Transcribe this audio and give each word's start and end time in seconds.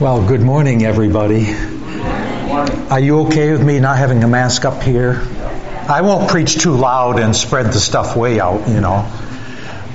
Well, 0.00 0.26
good 0.26 0.40
morning, 0.40 0.82
everybody. 0.82 1.54
Are 2.88 2.98
you 2.98 3.26
okay 3.26 3.52
with 3.52 3.62
me 3.62 3.80
not 3.80 3.98
having 3.98 4.24
a 4.24 4.28
mask 4.28 4.64
up 4.64 4.82
here? 4.82 5.20
I 5.90 6.00
won't 6.00 6.30
preach 6.30 6.58
too 6.58 6.72
loud 6.72 7.20
and 7.20 7.36
spread 7.36 7.66
the 7.66 7.80
stuff 7.80 8.16
way 8.16 8.40
out, 8.40 8.66
you 8.66 8.80
know. 8.80 9.06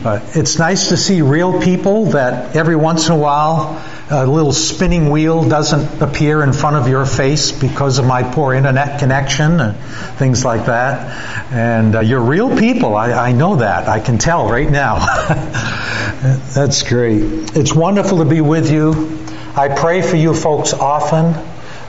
But 0.03 0.37
it's 0.37 0.59
nice 0.59 0.89
to 0.89 0.97
see 0.97 1.23
real 1.23 1.59
people 1.59 2.11
that 2.11 2.55
every 2.55 2.75
once 2.75 3.07
in 3.07 3.13
a 3.13 3.17
while 3.17 3.83
a 4.07 4.27
little 4.27 4.53
spinning 4.53 5.09
wheel 5.09 5.49
doesn't 5.49 5.99
appear 6.03 6.43
in 6.43 6.53
front 6.53 6.75
of 6.75 6.87
your 6.87 7.07
face 7.07 7.51
because 7.51 7.97
of 7.97 8.05
my 8.05 8.21
poor 8.21 8.53
internet 8.53 8.99
connection 8.99 9.59
and 9.59 9.75
things 10.19 10.45
like 10.45 10.67
that. 10.67 11.51
And 11.51 11.95
uh, 11.95 12.01
you're 12.01 12.21
real 12.21 12.55
people. 12.55 12.95
I, 12.95 13.11
I 13.11 13.31
know 13.31 13.55
that. 13.55 13.87
I 13.87 13.99
can 14.01 14.19
tell 14.19 14.47
right 14.47 14.69
now. 14.69 14.99
That's 16.53 16.83
great. 16.83 17.23
It's 17.57 17.73
wonderful 17.73 18.19
to 18.19 18.25
be 18.25 18.41
with 18.41 18.71
you. 18.71 19.24
I 19.57 19.69
pray 19.69 20.01
for 20.01 20.17
you 20.17 20.33
folks 20.33 20.73
often, 20.73 21.27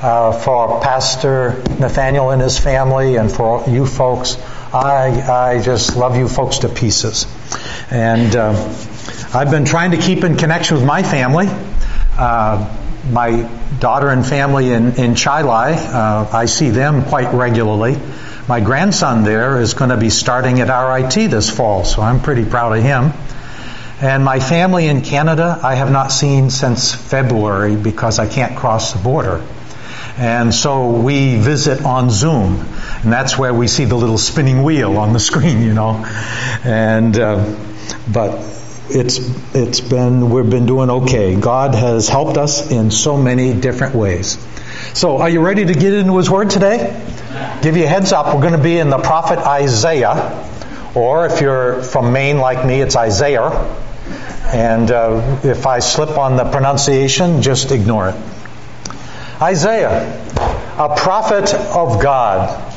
uh, 0.00 0.30
for 0.30 0.80
Pastor 0.80 1.60
Nathaniel 1.80 2.30
and 2.30 2.40
his 2.40 2.60
family, 2.60 3.16
and 3.16 3.30
for 3.30 3.68
you 3.68 3.86
folks. 3.86 4.36
I, 4.72 5.56
I 5.56 5.62
just 5.62 5.96
love 5.96 6.16
you 6.16 6.28
folks 6.28 6.58
to 6.58 6.68
pieces. 6.68 7.26
And 7.90 8.36
uh, 8.36 8.52
I've 9.34 9.50
been 9.50 9.64
trying 9.64 9.90
to 9.90 9.96
keep 9.96 10.22
in 10.22 10.36
connection 10.36 10.76
with 10.76 10.86
my 10.86 11.02
family. 11.02 11.46
Uh, 12.16 12.72
my 13.10 13.50
daughter 13.80 14.10
and 14.10 14.24
family 14.24 14.70
in, 14.70 14.94
in 14.94 15.16
Chili, 15.16 15.74
uh, 15.74 16.28
I 16.32 16.46
see 16.46 16.70
them 16.70 17.04
quite 17.04 17.34
regularly. 17.34 17.96
My 18.46 18.60
grandson 18.60 19.24
there 19.24 19.60
is 19.60 19.74
going 19.74 19.90
to 19.90 19.96
be 19.96 20.10
starting 20.10 20.60
at 20.60 20.68
RIT 20.68 21.32
this 21.32 21.50
fall, 21.50 21.84
so 21.84 22.00
I'm 22.00 22.20
pretty 22.20 22.44
proud 22.44 22.76
of 22.78 22.84
him. 22.84 23.12
And 24.00 24.24
my 24.24 24.40
family 24.40 24.88
in 24.88 25.00
Canada, 25.00 25.58
I 25.62 25.76
have 25.76 25.90
not 25.90 26.12
seen 26.12 26.50
since 26.50 26.94
February 26.94 27.76
because 27.76 28.18
I 28.18 28.28
can't 28.28 28.54
cross 28.56 28.92
the 28.92 28.98
border. 28.98 29.42
And 30.18 30.54
so 30.54 30.90
we 30.90 31.36
visit 31.36 31.82
on 31.82 32.10
Zoom, 32.10 32.60
and 33.02 33.12
that's 33.12 33.38
where 33.38 33.54
we 33.54 33.68
see 33.68 33.84
the 33.84 33.96
little 33.96 34.18
spinning 34.18 34.62
wheel 34.62 34.98
on 34.98 35.12
the 35.12 35.18
screen, 35.30 35.62
you 35.62 35.72
know. 35.72 36.04
And 36.64 37.18
uh, 37.18 37.56
but 38.12 38.38
it's 38.88 39.18
it's 39.54 39.80
been 39.80 40.30
we've 40.30 40.48
been 40.48 40.66
doing 40.66 40.90
okay. 40.90 41.34
God 41.38 41.74
has 41.74 42.08
helped 42.08 42.36
us 42.36 42.70
in 42.70 42.90
so 42.90 43.16
many 43.16 43.52
different 43.54 43.94
ways. 43.94 44.38
So, 44.92 45.18
are 45.18 45.28
you 45.28 45.40
ready 45.40 45.64
to 45.66 45.74
get 45.74 45.92
into 45.94 46.16
His 46.16 46.30
Word 46.30 46.50
today? 46.50 47.02
Give 47.62 47.76
you 47.76 47.84
a 47.84 47.88
heads 47.88 48.12
up. 48.12 48.34
We're 48.34 48.40
going 48.40 48.52
to 48.52 48.62
be 48.62 48.78
in 48.78 48.88
the 48.88 48.98
prophet 48.98 49.38
Isaiah, 49.38 50.48
or 50.94 51.26
if 51.26 51.40
you're 51.40 51.82
from 51.82 52.12
Maine 52.12 52.38
like 52.38 52.66
me, 52.66 52.80
it's 52.80 52.96
Isaiah. 52.96 53.84
And 54.52 54.90
uh, 54.90 55.40
if 55.42 55.66
I 55.66 55.80
slip 55.80 56.16
on 56.16 56.36
the 56.36 56.44
pronunciation, 56.44 57.42
just 57.42 57.72
ignore 57.72 58.10
it. 58.10 58.16
Isaiah, 59.42 60.24
a 60.78 60.96
prophet 60.96 61.52
of 61.52 62.00
God, 62.00 62.72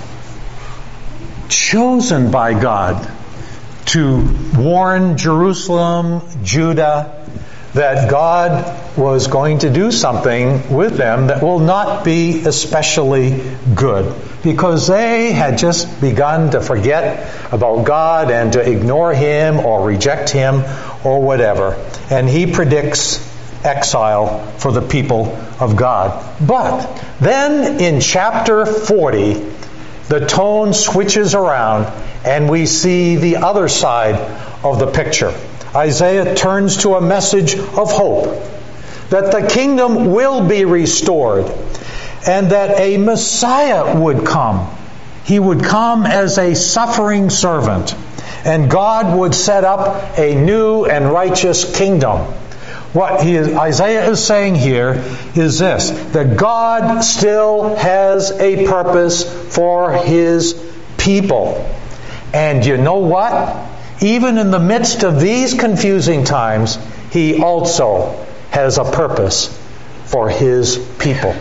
chosen 1.47 2.31
by 2.31 2.59
God 2.59 3.09
to 3.87 4.35
warn 4.57 5.17
Jerusalem, 5.17 6.21
Judah, 6.43 7.25
that 7.73 8.09
God 8.09 8.97
was 8.97 9.27
going 9.27 9.59
to 9.59 9.69
do 9.69 9.91
something 9.91 10.75
with 10.75 10.97
them 10.97 11.27
that 11.27 11.43
will 11.43 11.59
not 11.59 12.03
be 12.03 12.45
especially 12.45 13.43
good 13.75 14.13
because 14.43 14.87
they 14.87 15.31
had 15.31 15.57
just 15.57 15.99
begun 15.99 16.51
to 16.51 16.61
forget 16.61 17.53
about 17.53 17.83
God 17.85 18.31
and 18.31 18.53
to 18.53 18.61
ignore 18.61 19.13
Him 19.13 19.59
or 19.59 19.85
reject 19.85 20.29
Him 20.29 20.63
or 21.03 21.21
whatever. 21.21 21.73
And 22.09 22.29
He 22.29 22.51
predicts 22.51 23.25
exile 23.63 24.45
for 24.57 24.71
the 24.71 24.81
people 24.81 25.35
of 25.59 25.75
God. 25.75 26.23
But 26.45 26.87
then 27.19 27.81
in 27.81 28.01
chapter 28.01 28.65
40, 28.65 29.33
the 30.07 30.25
tone 30.25 30.73
switches 30.73 31.35
around 31.35 31.85
and 32.25 32.49
we 32.49 32.65
see 32.65 33.15
the 33.15 33.37
other 33.37 33.67
side 33.67 34.15
of 34.63 34.79
the 34.79 34.87
picture. 34.87 35.33
Isaiah 35.75 36.35
turns 36.35 36.77
to 36.77 36.95
a 36.95 37.01
message 37.01 37.55
of 37.55 37.91
hope 37.91 38.25
that 39.09 39.31
the 39.31 39.47
kingdom 39.47 40.11
will 40.11 40.47
be 40.47 40.65
restored 40.65 41.45
and 42.27 42.51
that 42.51 42.79
a 42.79 42.97
Messiah 42.97 43.99
would 43.99 44.25
come. 44.25 44.75
He 45.25 45.39
would 45.39 45.63
come 45.63 46.05
as 46.05 46.37
a 46.37 46.55
suffering 46.55 47.29
servant 47.29 47.95
and 48.45 48.69
God 48.69 49.17
would 49.17 49.35
set 49.35 49.63
up 49.63 50.17
a 50.17 50.33
new 50.33 50.85
and 50.85 51.11
righteous 51.11 51.75
kingdom. 51.77 52.19
What 52.93 53.21
he, 53.21 53.37
Isaiah 53.37 54.09
is 54.09 54.25
saying 54.25 54.55
here 54.55 55.03
is 55.35 55.59
this 55.59 55.91
that 56.13 56.37
God 56.37 57.01
still 57.01 57.75
has 57.75 58.31
a 58.31 58.65
purpose 58.65 59.55
for 59.55 59.93
his 59.93 60.53
people. 60.97 61.69
And 62.33 62.65
you 62.65 62.77
know 62.77 62.99
what? 62.99 63.69
even 64.01 64.37
in 64.37 64.51
the 64.51 64.59
midst 64.59 65.03
of 65.03 65.19
these 65.19 65.53
confusing 65.53 66.23
times, 66.23 66.77
he 67.11 67.41
also 67.41 68.25
has 68.51 68.77
a 68.77 68.83
purpose 68.83 69.47
for 70.05 70.29
his 70.29 70.77
people. 70.99 71.35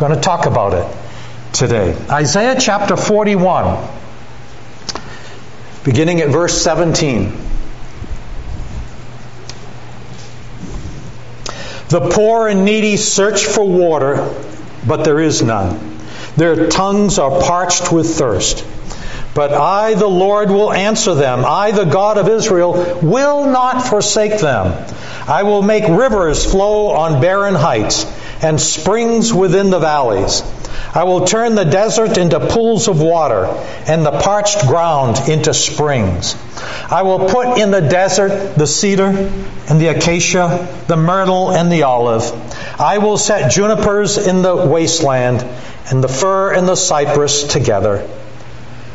Going 0.00 0.14
to 0.14 0.20
talk 0.22 0.46
about 0.46 0.72
it 0.72 0.96
today. 1.52 1.94
Isaiah 2.08 2.56
chapter 2.58 2.96
41, 2.96 3.86
beginning 5.84 6.22
at 6.22 6.30
verse 6.30 6.62
17. 6.62 7.30
The 11.90 12.08
poor 12.10 12.48
and 12.48 12.64
needy 12.64 12.96
search 12.96 13.44
for 13.44 13.68
water, 13.68 14.34
but 14.88 15.04
there 15.04 15.20
is 15.20 15.42
none. 15.42 15.98
Their 16.34 16.68
tongues 16.70 17.18
are 17.18 17.42
parched 17.42 17.92
with 17.92 18.16
thirst. 18.16 18.64
But 19.34 19.52
I, 19.52 19.92
the 19.92 20.08
Lord, 20.08 20.48
will 20.48 20.72
answer 20.72 21.14
them. 21.14 21.44
I, 21.46 21.72
the 21.72 21.84
God 21.84 22.16
of 22.16 22.26
Israel, 22.26 22.98
will 23.02 23.50
not 23.50 23.86
forsake 23.86 24.40
them. 24.40 24.82
I 25.28 25.42
will 25.42 25.60
make 25.60 25.86
rivers 25.86 26.50
flow 26.50 26.92
on 26.92 27.20
barren 27.20 27.54
heights 27.54 28.06
and 28.42 28.60
springs 28.60 29.32
within 29.32 29.70
the 29.70 29.78
valleys. 29.78 30.42
I 30.94 31.04
will 31.04 31.24
turn 31.24 31.54
the 31.54 31.64
desert 31.64 32.18
into 32.18 32.40
pools 32.40 32.88
of 32.88 33.00
water 33.00 33.46
and 33.86 34.04
the 34.04 34.10
parched 34.10 34.66
ground 34.66 35.28
into 35.28 35.54
springs. 35.54 36.36
I 36.90 37.02
will 37.02 37.28
put 37.28 37.58
in 37.58 37.70
the 37.70 37.80
desert 37.80 38.54
the 38.56 38.66
cedar 38.66 39.06
and 39.06 39.80
the 39.80 39.88
acacia, 39.88 40.68
the 40.88 40.96
myrtle 40.96 41.52
and 41.52 41.70
the 41.70 41.84
olive. 41.84 42.24
I 42.80 42.98
will 42.98 43.18
set 43.18 43.52
junipers 43.52 44.18
in 44.18 44.42
the 44.42 44.56
wasteland 44.56 45.46
and 45.90 46.02
the 46.02 46.08
fir 46.08 46.52
and 46.52 46.66
the 46.66 46.76
cypress 46.76 47.44
together 47.44 48.08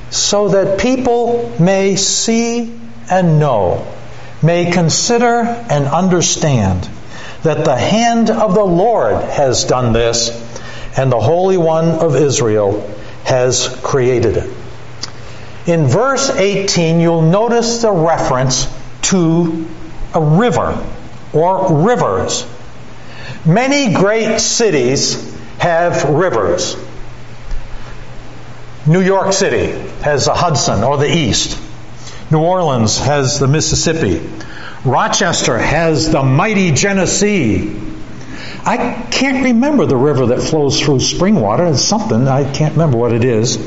so 0.09 0.49
that 0.49 0.79
people 0.79 1.55
may 1.59 1.95
see 1.95 2.77
and 3.09 3.39
know, 3.39 3.85
may 4.41 4.71
consider 4.71 5.41
and 5.43 5.87
understand 5.87 6.89
that 7.45 7.63
the 7.63 7.77
hand 7.77 8.31
of 8.31 8.55
the 8.55 8.63
Lord 8.63 9.23
has 9.23 9.65
done 9.65 9.93
this, 9.93 10.29
and 10.97 11.11
the 11.11 11.19
Holy 11.19 11.57
One 11.57 11.89
of 11.89 12.15
Israel 12.15 12.81
has 13.23 13.67
created 13.83 14.37
it. 14.37 14.49
In 15.67 15.85
verse 15.85 16.31
18, 16.31 16.99
you'll 16.99 17.21
notice 17.21 17.83
the 17.83 17.91
reference 17.91 18.67
to 19.03 19.67
a 20.15 20.21
river 20.21 20.83
or 21.33 21.85
rivers. 21.85 22.47
Many 23.45 23.93
great 23.93 24.39
cities 24.39 25.35
have 25.59 26.03
rivers. 26.09 26.75
New 28.87 29.01
York 29.01 29.33
City 29.33 29.71
has 30.01 30.25
the 30.25 30.33
Hudson 30.33 30.83
or 30.83 30.97
the 30.97 31.15
East. 31.15 31.59
New 32.31 32.41
Orleans 32.41 32.97
has 32.97 33.39
the 33.39 33.47
Mississippi. 33.47 34.27
Rochester 34.85 35.57
has 35.57 36.11
the 36.11 36.23
mighty 36.23 36.71
Genesee. 36.71 37.81
I 38.65 39.07
can't 39.11 39.43
remember 39.43 39.85
the 39.85 39.97
river 39.97 40.27
that 40.27 40.41
flows 40.41 40.79
through 40.79 40.97
Springwater. 40.97 41.71
It's 41.71 41.81
something. 41.81 42.27
I 42.27 42.51
can't 42.51 42.73
remember 42.73 42.97
what 42.97 43.11
it 43.11 43.23
is. 43.23 43.57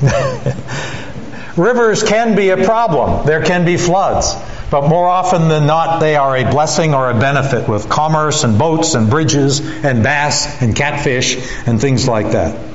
Rivers 1.56 2.02
can 2.02 2.34
be 2.34 2.50
a 2.50 2.64
problem. 2.64 3.26
There 3.26 3.42
can 3.44 3.64
be 3.64 3.76
floods. 3.76 4.34
But 4.70 4.88
more 4.88 5.06
often 5.06 5.48
than 5.48 5.66
not, 5.66 6.00
they 6.00 6.16
are 6.16 6.36
a 6.36 6.50
blessing 6.50 6.94
or 6.94 7.10
a 7.10 7.18
benefit 7.18 7.68
with 7.68 7.90
commerce 7.90 8.42
and 8.42 8.58
boats 8.58 8.94
and 8.94 9.10
bridges 9.10 9.60
and 9.60 10.02
bass 10.02 10.62
and 10.62 10.74
catfish 10.74 11.36
and 11.66 11.78
things 11.80 12.08
like 12.08 12.32
that 12.32 12.72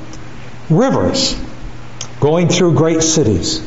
rivers 0.69 1.39
going 2.19 2.49
through 2.49 2.75
great 2.75 3.01
cities. 3.01 3.61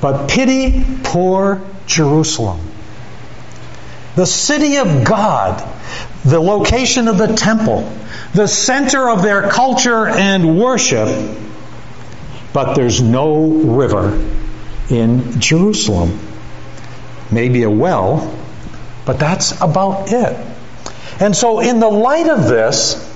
But 0.00 0.28
pity 0.30 0.84
poor 1.02 1.60
Jerusalem. 1.86 2.60
The 4.16 4.26
city 4.26 4.76
of 4.76 5.04
God, 5.04 5.66
the 6.24 6.40
location 6.40 7.08
of 7.08 7.18
the 7.18 7.28
temple, 7.28 7.90
the 8.34 8.48
center 8.48 9.08
of 9.08 9.22
their 9.22 9.48
culture 9.48 10.06
and 10.06 10.58
worship, 10.58 11.08
but 12.52 12.74
there's 12.74 13.00
no 13.00 13.46
river 13.46 14.20
in 14.88 15.40
Jerusalem. 15.40 16.18
Maybe 17.30 17.62
a 17.62 17.70
well, 17.70 18.36
but 19.04 19.18
that's 19.18 19.60
about 19.60 20.12
it. 20.12 20.46
And 21.20 21.36
so, 21.36 21.60
in 21.60 21.80
the 21.80 21.88
light 21.88 22.28
of 22.28 22.48
this, 22.48 23.06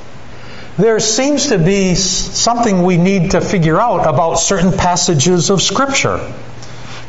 there 0.76 1.00
seems 1.00 1.48
to 1.48 1.58
be 1.58 1.94
something 1.94 2.82
we 2.82 2.96
need 2.96 3.32
to 3.32 3.40
figure 3.40 3.80
out 3.80 4.06
about 4.06 4.34
certain 4.34 4.72
passages 4.72 5.50
of 5.50 5.62
Scripture. 5.62 6.32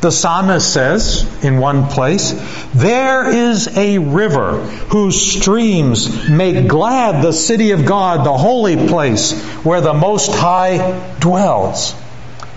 The 0.06 0.12
psalmist 0.12 0.72
says 0.72 1.26
in 1.44 1.58
one 1.58 1.88
place, 1.88 2.32
There 2.76 3.28
is 3.28 3.76
a 3.76 3.98
river 3.98 4.60
whose 4.92 5.20
streams 5.20 6.30
make 6.30 6.68
glad 6.68 7.24
the 7.24 7.34
city 7.34 7.72
of 7.72 7.88
God, 7.88 8.24
the 8.24 8.38
holy 8.38 8.88
place 8.88 9.34
where 9.64 9.82
the 9.82 9.96
Most 9.96 10.32
High 10.32 11.16
dwells. 11.20 11.96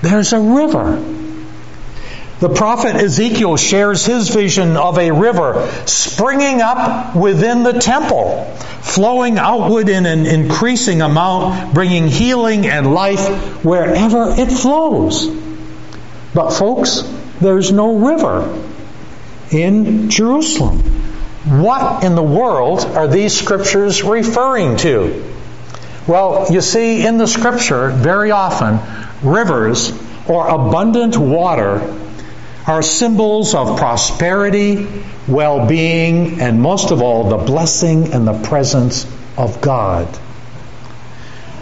There's 0.03 0.35
a 0.35 0.39
river. 0.39 1.03
The 2.41 2.51
prophet 2.51 2.97
Ezekiel 2.97 3.57
shares 3.57 4.05
his 4.05 4.29
vision 4.29 4.77
of 4.77 4.99
a 4.99 5.11
river 5.11 5.73
springing 5.87 6.61
up 6.61 7.17
within 7.17 7.63
the 7.63 7.81
temple, 7.81 8.45
flowing 8.83 9.39
outward 9.39 9.89
in 9.89 10.05
an 10.05 10.27
increasing 10.27 11.01
amount, 11.01 11.73
bringing 11.73 12.09
healing 12.09 12.67
and 12.67 12.93
life 12.93 13.65
wherever 13.65 14.35
it 14.37 14.53
flows. 14.53 15.27
But, 16.35 16.51
folks, 16.51 17.03
there's 17.41 17.73
no 17.73 17.97
river 17.97 18.65
in 19.51 20.11
Jerusalem. 20.11 20.81
What 21.45 22.05
in 22.05 22.15
the 22.15 22.23
world 22.23 22.85
are 22.85 23.09
these 23.09 23.37
scriptures 23.39 24.03
referring 24.03 24.77
to? 24.79 25.25
Well, 26.07 26.47
you 26.51 26.61
see, 26.61 27.07
in 27.07 27.19
the 27.19 27.27
scripture, 27.27 27.91
very 27.91 28.31
often, 28.31 28.81
rivers 29.23 29.93
or 30.27 30.49
abundant 30.49 31.17
water 31.17 31.97
are 32.67 32.83
symbols 32.83 33.55
of 33.55 33.79
prosperity, 33.79 34.87
well 35.27 35.67
being, 35.67 36.41
and 36.41 36.61
most 36.61 36.91
of 36.91 37.01
all, 37.01 37.31
the 37.31 37.39
blessing 37.39 38.13
and 38.13 38.27
the 38.27 38.39
presence 38.43 39.07
of 39.37 39.61
God. 39.61 40.07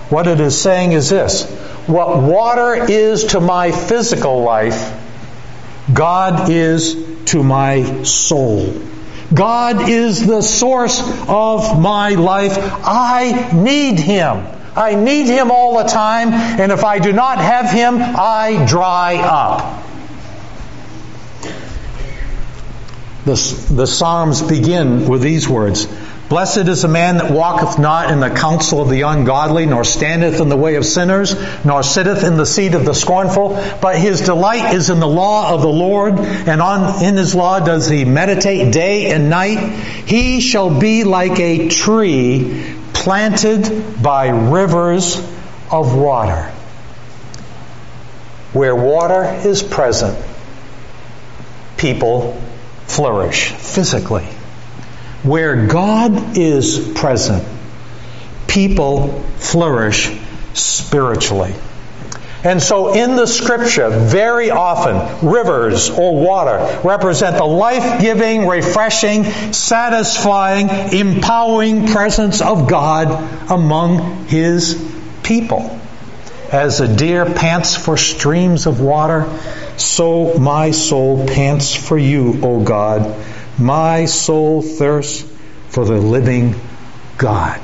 What 0.08 0.26
it 0.26 0.40
is 0.40 0.60
saying 0.60 0.92
is 0.92 1.10
this 1.10 1.44
what 1.86 2.20
water 2.22 2.90
is 2.90 3.24
to 3.26 3.40
my 3.40 3.70
physical 3.70 4.42
life, 4.42 4.92
God 5.92 6.50
is 6.50 6.96
to 7.26 7.42
my 7.42 8.02
soul. 8.02 8.74
God 9.32 9.88
is 9.88 10.26
the 10.26 10.42
source 10.42 11.00
of 11.28 11.80
my 11.80 12.10
life. 12.10 12.56
I 12.58 13.52
need 13.52 13.98
Him. 13.98 14.46
I 14.76 14.94
need 14.94 15.26
Him 15.26 15.50
all 15.50 15.78
the 15.78 15.88
time, 15.88 16.32
and 16.32 16.70
if 16.70 16.84
I 16.84 16.98
do 16.98 17.12
not 17.12 17.38
have 17.38 17.70
Him, 17.70 17.96
I 17.98 18.66
dry 18.68 19.16
up. 19.16 19.84
The, 23.24 23.34
the 23.72 23.86
Psalms 23.86 24.42
begin 24.42 25.08
with 25.08 25.22
these 25.22 25.48
words 25.48 25.88
Blessed 26.28 26.66
is 26.68 26.82
the 26.82 26.88
man 26.88 27.18
that 27.18 27.30
walketh 27.30 27.78
not 27.78 28.10
in 28.10 28.18
the 28.18 28.30
counsel 28.30 28.82
of 28.82 28.90
the 28.90 29.02
ungodly, 29.02 29.64
nor 29.64 29.84
standeth 29.84 30.40
in 30.40 30.48
the 30.48 30.56
way 30.56 30.74
of 30.74 30.84
sinners, 30.84 31.36
nor 31.64 31.84
sitteth 31.84 32.24
in 32.24 32.36
the 32.36 32.46
seat 32.46 32.74
of 32.74 32.84
the 32.84 32.94
scornful, 32.94 33.50
but 33.80 33.96
his 33.96 34.22
delight 34.22 34.74
is 34.74 34.90
in 34.90 34.98
the 34.98 35.06
law 35.06 35.54
of 35.54 35.62
the 35.62 35.68
Lord, 35.68 36.14
and 36.18 36.60
on 36.60 37.04
in 37.04 37.16
his 37.16 37.32
law 37.36 37.60
does 37.60 37.88
he 37.88 38.04
meditate 38.04 38.72
day 38.72 39.12
and 39.12 39.30
night. 39.30 39.58
He 40.06 40.40
shall 40.40 40.80
be 40.80 41.04
like 41.04 41.38
a 41.38 41.68
tree 41.68 42.74
planted 42.92 44.02
by 44.02 44.28
rivers 44.28 45.16
of 45.70 45.96
water. 45.96 46.50
Where 48.52 48.74
water 48.74 49.22
is 49.46 49.62
present, 49.62 50.18
people 51.76 52.42
flourish 52.86 53.52
physically. 53.52 54.26
Where 55.26 55.66
God 55.66 56.38
is 56.38 56.92
present, 56.94 57.44
people 58.46 59.20
flourish 59.38 60.16
spiritually. 60.54 61.54
And 62.44 62.62
so 62.62 62.94
in 62.94 63.16
the 63.16 63.26
scripture, 63.26 63.90
very 63.90 64.50
often, 64.52 65.28
rivers 65.28 65.90
or 65.90 66.14
water 66.14 66.80
represent 66.84 67.38
the 67.38 67.44
life 67.44 68.00
giving, 68.00 68.46
refreshing, 68.46 69.24
satisfying, 69.52 70.68
empowering 70.92 71.88
presence 71.88 72.40
of 72.40 72.68
God 72.68 73.50
among 73.50 74.26
His 74.26 74.80
people. 75.24 75.76
As 76.52 76.78
a 76.78 76.86
deer 76.86 77.24
pants 77.24 77.76
for 77.76 77.96
streams 77.96 78.66
of 78.66 78.80
water, 78.80 79.26
so 79.76 80.38
my 80.38 80.70
soul 80.70 81.26
pants 81.26 81.74
for 81.74 81.98
you, 81.98 82.38
O 82.44 82.62
God. 82.62 83.12
My 83.58 84.04
soul 84.04 84.62
thirsts 84.62 85.24
for 85.68 85.84
the 85.84 85.96
living 85.96 86.54
God. 87.18 87.60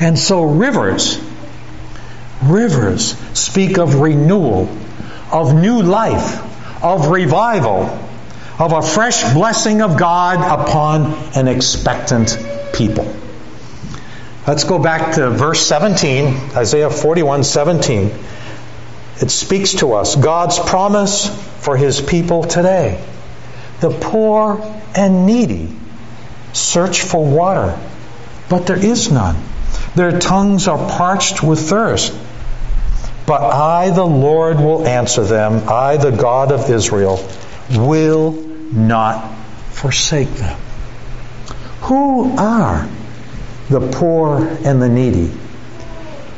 And 0.00 0.18
so 0.18 0.42
rivers, 0.44 1.20
rivers 2.42 3.16
speak 3.38 3.78
of 3.78 3.96
renewal, 3.96 4.68
of 5.32 5.54
new 5.54 5.82
life, 5.82 6.82
of 6.82 7.08
revival, 7.08 7.84
of 8.58 8.72
a 8.72 8.82
fresh 8.82 9.22
blessing 9.34 9.82
of 9.82 9.96
God 9.96 10.38
upon 10.38 11.12
an 11.34 11.48
expectant 11.48 12.38
people. 12.72 13.12
Let's 14.46 14.64
go 14.64 14.78
back 14.78 15.14
to 15.16 15.30
verse 15.30 15.60
17, 15.66 16.56
Isaiah 16.56 16.90
41 16.90 17.44
17. 17.44 18.10
It 19.20 19.30
speaks 19.30 19.74
to 19.74 19.94
us 19.94 20.16
God's 20.16 20.58
promise 20.58 21.28
for 21.60 21.76
his 21.76 22.00
people 22.00 22.44
today. 22.44 23.04
The 23.80 23.90
poor 23.90 24.77
and 24.94 25.26
needy 25.26 25.74
search 26.52 27.02
for 27.02 27.24
water, 27.24 27.78
but 28.48 28.66
there 28.66 28.82
is 28.82 29.10
none. 29.10 29.36
Their 29.94 30.18
tongues 30.18 30.68
are 30.68 30.78
parched 30.78 31.42
with 31.42 31.68
thirst. 31.68 32.16
But 33.26 33.42
I, 33.42 33.90
the 33.90 34.06
Lord, 34.06 34.58
will 34.58 34.86
answer 34.86 35.22
them. 35.22 35.68
I, 35.68 35.98
the 35.98 36.10
God 36.10 36.50
of 36.50 36.70
Israel, 36.70 37.28
will 37.70 38.32
not 38.32 39.36
forsake 39.70 40.30
them. 40.30 40.58
Who 41.82 42.36
are 42.38 42.88
the 43.68 43.80
poor 43.92 44.46
and 44.64 44.80
the 44.80 44.88
needy? 44.88 45.30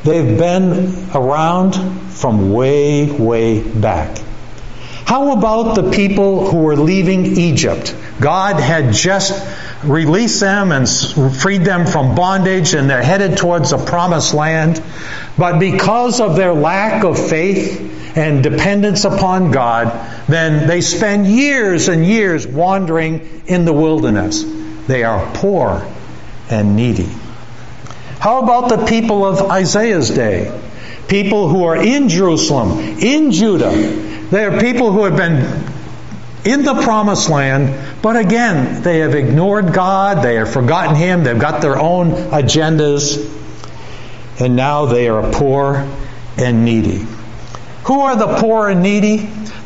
They've 0.03 0.39
been 0.39 1.11
around 1.15 1.75
from 2.11 2.53
way, 2.53 3.11
way 3.11 3.63
back. 3.63 4.19
How 5.05 5.37
about 5.37 5.75
the 5.75 5.91
people 5.91 6.51
who 6.51 6.59
were 6.59 6.77
leaving 6.77 7.27
Egypt? 7.27 7.95
God 8.21 8.61
had 8.61 8.93
just 8.93 9.33
released 9.83 10.41
them 10.41 10.73
and 10.73 10.89
freed 10.89 11.65
them 11.65 11.87
from 11.87 12.15
bondage 12.15 12.75
and 12.75 12.89
they're 12.89 13.03
headed 13.03 13.39
towards 13.39 13.71
the 13.71 13.79
promised 13.79 14.35
land. 14.35 14.83
But 15.39 15.59
because 15.59 16.21
of 16.21 16.37
their 16.37 16.53
lack 16.53 17.05
of 17.05 17.19
faith 17.19 18.17
and 18.17 18.43
dependence 18.43 19.05
upon 19.05 19.53
God, 19.53 20.27
then 20.29 20.69
they 20.69 20.83
spend 20.83 21.27
years 21.27 21.89
and 21.89 22.05
years 22.05 22.47
wandering 22.47 23.43
in 23.47 23.65
the 23.65 23.73
wilderness. 23.73 24.45
They 24.87 25.03
are 25.05 25.33
poor 25.35 25.87
and 26.51 26.77
needy. 26.77 27.09
How 28.19 28.43
about 28.43 28.69
the 28.69 28.85
people 28.85 29.25
of 29.25 29.51
Isaiah's 29.51 30.11
day? 30.11 30.61
People 31.09 31.49
who 31.49 31.65
are 31.65 31.77
in 31.77 32.09
Jerusalem, 32.11 32.79
in 32.99 33.33
Judah. 33.33 33.71
They 33.71 34.45
are 34.45 34.61
people 34.61 34.93
who 34.93 35.05
have 35.05 35.17
been 35.17 35.65
in 36.45 36.63
the 36.63 36.75
promised 36.83 37.29
land, 37.29 38.01
but 38.03 38.17
again, 38.17 38.83
they 38.83 39.01
have 39.01 39.15
ignored 39.15 39.73
God, 39.73 40.23
they 40.25 40.37
have 40.37 40.53
forgotten 40.53 40.97
Him, 40.97 41.25
they've 41.25 41.39
got 41.39 41.61
their 41.61 41.79
own 41.79 42.11
agendas, 42.11 43.19
and 44.41 44.57
now 44.57 44.87
they 44.87 45.09
are 45.09 45.31
poor 45.33 45.87
and 46.39 46.65
needy. 46.65 47.07
Who 47.91 48.03
are 48.03 48.15
the 48.15 48.37
poor 48.37 48.69
and 48.69 48.85
needy? 48.85 49.17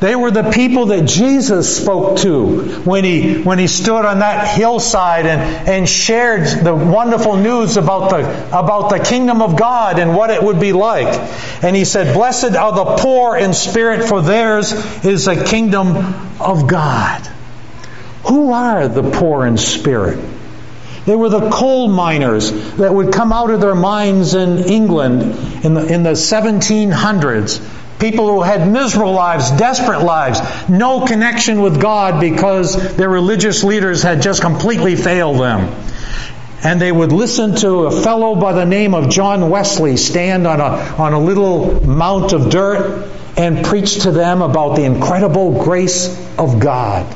They 0.00 0.16
were 0.16 0.30
the 0.30 0.50
people 0.50 0.86
that 0.86 1.04
Jesus 1.04 1.76
spoke 1.76 2.20
to 2.20 2.80
when 2.80 3.04
he, 3.04 3.42
when 3.42 3.58
he 3.58 3.66
stood 3.66 4.02
on 4.02 4.20
that 4.20 4.56
hillside 4.56 5.26
and, 5.26 5.68
and 5.68 5.86
shared 5.86 6.64
the 6.64 6.74
wonderful 6.74 7.36
news 7.36 7.76
about 7.76 8.08
the, 8.08 8.58
about 8.58 8.88
the 8.88 8.98
kingdom 8.98 9.42
of 9.42 9.58
God 9.58 9.98
and 9.98 10.16
what 10.16 10.30
it 10.30 10.42
would 10.42 10.58
be 10.58 10.72
like. 10.72 11.08
And 11.62 11.76
he 11.76 11.84
said, 11.84 12.14
Blessed 12.14 12.56
are 12.56 12.72
the 12.72 12.96
poor 12.96 13.36
in 13.36 13.52
spirit, 13.52 14.08
for 14.08 14.22
theirs 14.22 14.72
is 15.04 15.26
the 15.26 15.44
kingdom 15.44 15.94
of 16.40 16.66
God. 16.66 17.26
Who 18.28 18.52
are 18.52 18.88
the 18.88 19.02
poor 19.02 19.44
in 19.44 19.58
spirit? 19.58 20.18
They 21.04 21.14
were 21.14 21.28
the 21.28 21.50
coal 21.50 21.88
miners 21.88 22.50
that 22.76 22.94
would 22.94 23.12
come 23.12 23.34
out 23.34 23.50
of 23.50 23.60
their 23.60 23.74
mines 23.74 24.34
in 24.34 24.60
England 24.60 25.24
in 25.62 25.74
the, 25.74 25.92
in 25.92 26.02
the 26.04 26.12
1700s 26.12 27.82
People 28.04 28.26
who 28.26 28.42
had 28.42 28.70
miserable 28.70 29.12
lives, 29.12 29.50
desperate 29.52 30.02
lives, 30.02 30.38
no 30.68 31.06
connection 31.06 31.62
with 31.62 31.80
God 31.80 32.20
because 32.20 32.94
their 32.96 33.08
religious 33.08 33.64
leaders 33.64 34.02
had 34.02 34.20
just 34.20 34.42
completely 34.42 34.94
failed 34.94 35.40
them. 35.40 35.74
And 36.62 36.78
they 36.78 36.92
would 36.92 37.12
listen 37.12 37.56
to 37.56 37.86
a 37.86 38.02
fellow 38.02 38.34
by 38.34 38.52
the 38.52 38.66
name 38.66 38.92
of 38.92 39.08
John 39.08 39.48
Wesley 39.48 39.96
stand 39.96 40.46
on 40.46 40.60
a, 40.60 40.64
on 41.00 41.14
a 41.14 41.18
little 41.18 41.82
mount 41.86 42.34
of 42.34 42.50
dirt 42.50 43.08
and 43.38 43.64
preach 43.64 44.02
to 44.02 44.10
them 44.10 44.42
about 44.42 44.76
the 44.76 44.82
incredible 44.82 45.64
grace 45.64 46.14
of 46.36 46.60
God. 46.60 47.06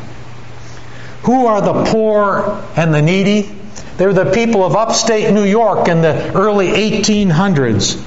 Who 1.25 1.49
are 1.49 1.61
the 1.61 1.85
poor 1.85 2.65
and 2.77 2.95
the 2.95 3.03
needy? 3.03 3.55
They're 3.99 4.15
the 4.15 4.33
people 4.33 4.65
of 4.65 4.75
upstate 4.75 5.35
New 5.35 5.45
York 5.45 5.87
in 5.87 6.01
the 6.01 6.33
early 6.33 6.69
1800s 6.69 8.03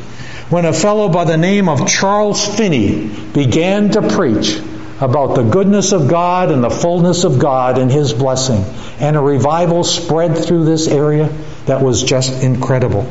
when 0.52 0.66
a 0.66 0.74
fellow 0.74 1.08
by 1.08 1.24
the 1.24 1.38
name 1.38 1.70
of 1.70 1.88
Charles 1.88 2.46
Finney 2.46 3.08
began 3.08 3.90
to 3.92 4.02
preach 4.02 4.62
about 5.00 5.36
the 5.36 5.44
goodness 5.44 5.94
of 5.94 6.10
God 6.10 6.52
and 6.52 6.62
the 6.62 6.70
fullness 6.70 7.24
of 7.24 7.40
God 7.40 7.78
and 7.78 7.90
His 7.90 8.12
blessing. 8.12 8.64
And 9.00 9.16
a 9.16 9.22
revival 9.22 9.86
spread 9.86 10.38
through 10.38 10.66
this 10.66 10.90
area 10.90 11.30
that 11.68 11.82
was 11.82 12.04
just 12.04 12.44
incredible. 12.44 13.04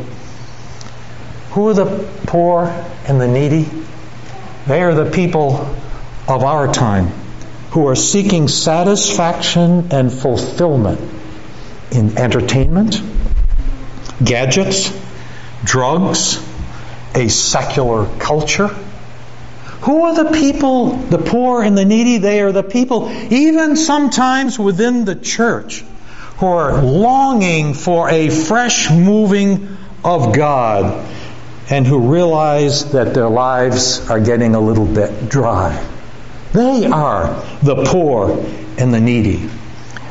Who 1.52 1.68
are 1.68 1.74
the 1.74 2.06
poor 2.26 2.66
and 3.06 3.18
the 3.18 3.26
needy? 3.26 3.68
They 4.66 4.82
are 4.82 4.94
the 4.94 5.10
people 5.10 5.74
of 6.28 6.44
our 6.44 6.70
time 6.70 7.06
who 7.70 7.88
are 7.88 7.96
seeking 7.96 8.48
satisfaction 8.48 9.88
and 9.92 10.12
fulfillment 10.12 11.00
in 11.90 12.18
entertainment, 12.18 13.00
gadgets, 14.22 14.92
drugs, 15.64 16.49
a 17.14 17.28
secular 17.28 18.06
culture. 18.18 18.68
Who 19.82 20.02
are 20.02 20.24
the 20.24 20.30
people, 20.32 20.96
the 20.96 21.18
poor 21.18 21.62
and 21.62 21.76
the 21.76 21.84
needy? 21.84 22.18
They 22.18 22.40
are 22.42 22.52
the 22.52 22.62
people, 22.62 23.10
even 23.30 23.76
sometimes 23.76 24.58
within 24.58 25.04
the 25.04 25.14
church, 25.14 25.82
who 26.38 26.46
are 26.46 26.82
longing 26.82 27.74
for 27.74 28.10
a 28.10 28.28
fresh 28.28 28.90
moving 28.90 29.76
of 30.04 30.34
God 30.34 31.06
and 31.70 31.86
who 31.86 32.12
realize 32.12 32.92
that 32.92 33.14
their 33.14 33.28
lives 33.28 34.10
are 34.10 34.20
getting 34.20 34.54
a 34.54 34.60
little 34.60 34.86
bit 34.86 35.28
dry. 35.28 35.86
They 36.52 36.86
are 36.86 37.42
the 37.62 37.84
poor 37.86 38.44
and 38.76 38.92
the 38.92 39.00
needy. 39.00 39.48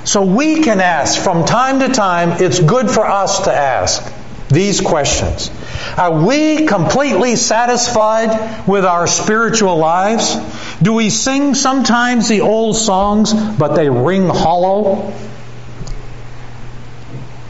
So 0.06 0.24
we 0.24 0.64
can 0.64 0.80
ask 0.80 1.22
from 1.22 1.46
time 1.46 1.80
to 1.82 1.90
time, 1.90 2.42
it's 2.42 2.60
good 2.60 2.90
for 2.90 3.06
us 3.06 3.44
to 3.44 3.54
ask 3.54 4.02
these 4.50 4.82
questions. 4.82 5.52
Are 5.96 6.26
we 6.26 6.66
completely 6.66 7.36
satisfied 7.36 8.68
with 8.68 8.84
our 8.84 9.06
spiritual 9.06 9.78
lives? 9.78 10.36
Do 10.82 10.94
we 10.94 11.10
sing 11.12 11.54
sometimes 11.54 12.28
the 12.28 12.42
old 12.42 12.76
songs, 12.76 13.32
but 13.34 13.76
they 13.76 13.90
ring 13.90 14.28
hollow? 14.28 15.14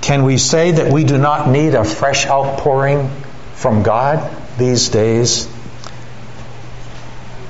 Can 0.01 0.23
we 0.23 0.37
say 0.37 0.71
that 0.71 0.91
we 0.91 1.03
do 1.05 1.17
not 1.17 1.49
need 1.49 1.73
a 1.73 1.85
fresh 1.85 2.27
outpouring 2.27 3.09
from 3.53 3.83
God 3.83 4.29
these 4.57 4.89
days? 4.89 5.47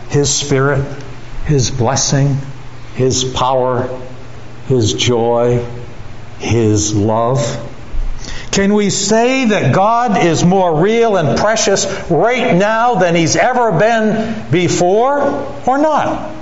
His 0.09 0.33
Spirit, 0.33 0.85
His 1.45 1.71
blessing, 1.71 2.37
His 2.95 3.23
power, 3.23 3.87
His 4.67 4.93
joy, 4.93 5.65
His 6.39 6.93
love? 6.93 7.65
Can 8.59 8.73
we 8.73 8.89
say 8.89 9.45
that 9.45 9.73
God 9.73 10.21
is 10.25 10.43
more 10.43 10.81
real 10.81 11.15
and 11.15 11.39
precious 11.39 11.85
right 12.09 12.53
now 12.53 12.95
than 12.95 13.15
He's 13.15 13.37
ever 13.37 13.71
been 13.79 14.51
before 14.51 15.21
or 15.65 15.77
not? 15.77 16.35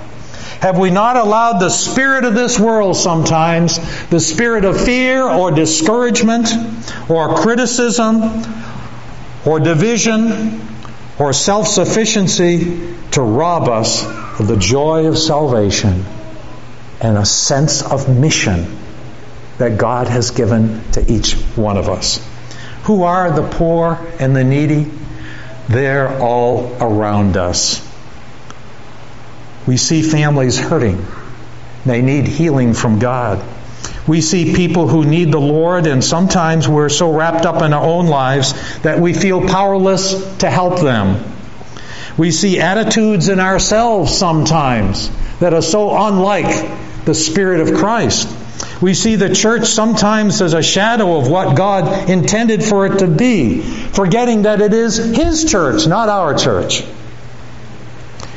Have 0.59 0.79
we 0.79 0.89
not 0.89 1.15
allowed 1.15 1.59
the 1.59 1.69
spirit 1.69 2.25
of 2.25 2.33
this 2.33 2.59
world 2.59 2.97
sometimes, 2.97 3.77
the 4.09 4.19
spirit 4.19 4.65
of 4.65 4.83
fear 4.83 5.21
or 5.29 5.51
discouragement 5.51 6.50
or 7.07 7.36
criticism 7.36 8.24
or 9.45 9.59
division 9.59 10.67
or 11.19 11.33
self 11.33 11.67
sufficiency 11.67 12.95
to 13.12 13.21
rob 13.21 13.69
us 13.69 14.03
of 14.39 14.47
the 14.47 14.57
joy 14.57 15.05
of 15.05 15.19
salvation 15.19 16.03
and 17.00 17.15
a 17.15 17.25
sense 17.25 17.83
of 17.83 18.09
mission 18.09 18.76
that 19.57 19.77
God 19.77 20.07
has 20.07 20.31
given 20.31 20.83
to 20.91 21.11
each 21.11 21.33
one 21.55 21.77
of 21.77 21.89
us. 21.89 22.25
Who 22.83 23.03
are 23.03 23.31
the 23.31 23.47
poor 23.47 23.99
and 24.19 24.35
the 24.35 24.43
needy? 24.43 24.89
They're 25.67 26.19
all 26.19 26.75
around 26.79 27.35
us. 27.37 27.85
We 29.65 29.77
see 29.77 30.01
families 30.01 30.57
hurting. 30.57 31.05
They 31.85 32.01
need 32.01 32.27
healing 32.27 32.73
from 32.73 32.99
God. 32.99 33.43
We 34.07 34.21
see 34.21 34.55
people 34.55 34.87
who 34.87 35.03
need 35.03 35.33
the 35.33 35.39
Lord, 35.39 35.85
and 35.85 36.01
sometimes 36.01 36.67
we're 36.67 36.87
so 36.87 37.11
wrapped 37.11 37.45
up 37.45 37.61
in 37.61 37.73
our 37.73 37.83
own 37.83 38.07
lives 38.07 38.53
that 38.79 38.99
we 38.99 39.13
feel 39.13 39.45
powerless 39.45 40.37
to 40.37 40.49
help 40.49 40.79
them. 40.79 41.33
We 42.17 42.31
see 42.31 42.59
attitudes 42.59 43.27
in 43.27 43.41
ourselves 43.41 44.17
sometimes 44.17 45.11
that 45.39 45.53
are 45.53 45.61
so 45.61 45.95
unlike 46.07 47.05
the 47.05 47.13
Spirit 47.13 47.59
of 47.59 47.77
Christ. 47.77 48.29
We 48.81 48.93
see 48.93 49.15
the 49.15 49.34
church 49.34 49.65
sometimes 49.65 50.41
as 50.41 50.53
a 50.53 50.62
shadow 50.62 51.17
of 51.17 51.27
what 51.29 51.55
God 51.55 52.10
intended 52.10 52.63
for 52.63 52.86
it 52.86 53.00
to 53.00 53.07
be, 53.07 53.62
forgetting 53.62 54.43
that 54.43 54.62
it 54.62 54.74
is 54.74 54.98
His 54.98 55.50
church, 55.50 55.88
not 55.88 56.10
our 56.10 56.38
church. 56.38 56.84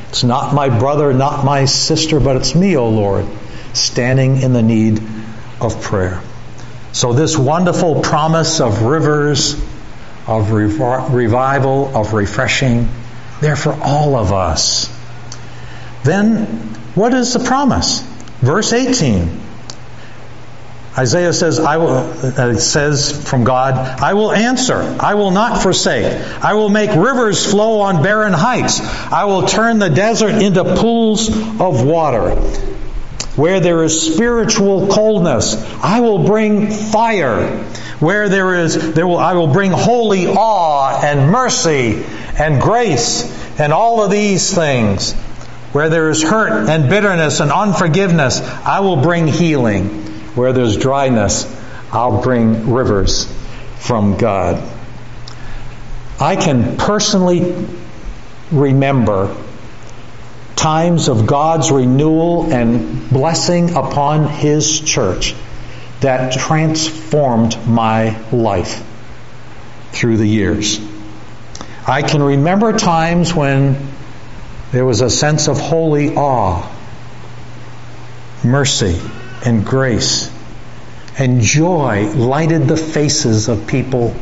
It's 0.09 0.25
not 0.25 0.55
my 0.55 0.71
brother, 0.79 1.13
not 1.13 1.45
my 1.45 1.67
sister, 1.67 2.21
but 2.21 2.37
it's 2.37 2.55
me, 2.55 2.77
O 2.77 2.89
Lord, 2.89 3.27
standing 3.75 4.41
in 4.41 4.53
the 4.53 4.63
need 4.63 5.01
of 5.61 5.83
prayer. 5.83 6.23
So, 6.93 7.13
this 7.13 7.39
wonderful 7.39 8.01
promise 8.01 8.61
of 8.61 8.83
rivers, 8.83 9.55
of 10.27 10.51
revival, 10.51 11.97
of 11.97 12.13
refreshing, 12.13 12.89
they're 13.41 13.57
for 13.57 13.73
all 13.73 14.17
of 14.17 14.33
us. 14.33 14.93
Then, 16.03 16.47
what 16.95 17.15
is 17.15 17.35
the 17.35 17.41
promise? 17.41 18.01
Verse 18.41 18.73
18. 18.73 19.50
Isaiah 20.99 21.33
says, 21.33 21.61
I 21.61 21.77
will, 21.77 21.99
uh, 21.99 22.55
says 22.57 23.29
from 23.29 23.45
God, 23.45 23.75
I 23.75 24.15
will 24.15 24.33
answer. 24.33 24.83
I 24.99 25.15
will 25.15 25.31
not 25.31 25.63
forsake. 25.63 26.05
I 26.43 26.55
will 26.55 26.69
make 26.69 26.91
rivers 26.91 27.49
flow 27.49 27.83
on 27.83 28.03
barren 28.03 28.33
heights. 28.33 28.81
I 28.81 29.25
will 29.25 29.47
turn 29.47 29.79
the 29.79 29.89
desert 29.89 30.43
into 30.43 30.65
pools 30.65 31.29
of 31.29 31.85
water. 31.85 32.31
Where 33.37 33.61
there 33.61 33.85
is 33.85 34.15
spiritual 34.15 34.89
coldness, 34.89 35.55
I 35.81 36.01
will 36.01 36.25
bring 36.25 36.73
fire. 36.73 37.59
Where 38.01 38.29
there 38.29 38.57
is, 38.57 38.93
there 38.95 39.07
will, 39.07 39.19
I 39.19 39.35
will 39.35 39.53
bring 39.53 39.71
holy 39.71 40.27
awe 40.27 41.01
and 41.05 41.31
mercy 41.31 42.05
and 42.37 42.61
grace 42.61 43.23
and 43.61 43.73
all 43.73 44.03
of 44.03 44.11
these 44.11 44.53
things. 44.53 45.13
Where 45.73 45.89
there 45.89 46.11
is 46.11 46.21
hurt 46.21 46.69
and 46.69 46.91
bitterness 46.91 47.39
and 47.39 47.53
unforgiveness, 47.53 48.41
I 48.41 48.81
will 48.81 48.97
bring 48.97 49.29
healing. 49.29 50.10
Where 50.35 50.53
there's 50.53 50.77
dryness, 50.77 51.47
I'll 51.93 52.23
bring 52.23 52.71
rivers 52.71 53.31
from 53.79 54.17
God. 54.17 54.63
I 56.21 56.37
can 56.37 56.77
personally 56.77 57.67
remember 58.53 59.35
times 60.57 61.09
of 61.09 61.27
God's 61.27 61.71
renewal 61.71 62.53
and 62.53 63.09
blessing 63.09 63.71
upon 63.71 64.29
His 64.29 64.81
church 64.81 65.35
that 66.01 66.33
transformed 66.33 67.57
my 67.67 68.21
life 68.31 68.85
through 69.93 70.19
the 70.19 70.27
years. 70.27 70.81
I 71.87 72.03
can 72.03 72.23
remember 72.23 72.77
times 72.79 73.35
when 73.35 73.89
there 74.71 74.85
was 74.85 75.01
a 75.01 75.11
sense 75.11 75.49
of 75.49 75.59
holy 75.59 76.15
awe, 76.15 76.71
mercy, 78.45 79.01
and 79.45 79.65
grace 79.65 80.31
and 81.21 81.41
joy 81.43 82.09
lighted 82.15 82.67
the 82.67 82.77
faces 82.77 83.49
of 83.49 83.67
people 83.67 84.15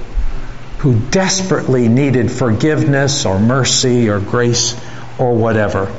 who 0.79 0.99
desperately 1.11 1.89
needed 1.89 2.31
forgiveness 2.31 3.25
or 3.25 3.39
mercy 3.39 4.09
or 4.09 4.21
grace 4.21 4.79
or 5.19 5.35
whatever. 5.35 5.93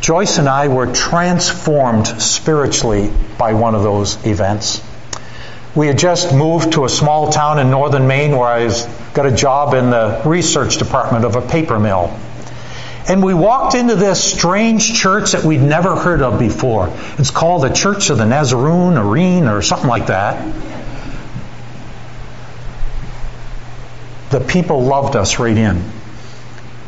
Joyce 0.00 0.38
and 0.38 0.48
I 0.48 0.68
were 0.68 0.92
transformed 0.92 2.06
spiritually 2.06 3.12
by 3.36 3.54
one 3.54 3.74
of 3.74 3.82
those 3.82 4.24
events. 4.26 4.82
We 5.74 5.86
had 5.86 5.98
just 5.98 6.34
moved 6.34 6.72
to 6.72 6.84
a 6.84 6.88
small 6.88 7.30
town 7.30 7.58
in 7.58 7.70
northern 7.70 8.06
Maine 8.06 8.36
where 8.36 8.48
I 8.48 8.68
got 9.14 9.26
a 9.26 9.32
job 9.32 9.74
in 9.74 9.90
the 9.90 10.22
research 10.24 10.78
department 10.78 11.24
of 11.24 11.36
a 11.36 11.42
paper 11.42 11.78
mill. 11.78 12.18
And 13.08 13.22
we 13.22 13.32
walked 13.32 13.74
into 13.74 13.94
this 13.94 14.22
strange 14.22 14.92
church 14.92 15.32
that 15.32 15.42
we'd 15.42 15.62
never 15.62 15.96
heard 15.96 16.20
of 16.20 16.38
before. 16.38 16.92
It's 17.16 17.30
called 17.30 17.62
the 17.62 17.70
Church 17.70 18.10
of 18.10 18.18
the 18.18 18.26
Nazarene, 18.26 18.98
Arene, 18.98 19.48
or 19.48 19.62
something 19.62 19.88
like 19.88 20.08
that. 20.08 20.54
The 24.28 24.40
people 24.40 24.82
loved 24.82 25.16
us 25.16 25.38
right 25.38 25.56
in. 25.56 25.90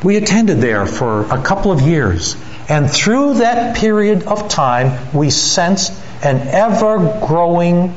We 0.03 0.19
attended 0.19 0.59
there 0.59 0.85
for 0.85 1.23
a 1.23 1.43
couple 1.43 1.73
of 1.73 1.81
years. 1.81 2.37
And 2.69 2.91
through 2.91 3.35
that 3.35 3.79
period 3.79 4.25
of 4.25 4.51
time, 4.51 5.15
we 5.15 5.31
sensed 5.31 5.93
an 6.23 6.37
ever 6.49 6.99
growing 7.27 7.95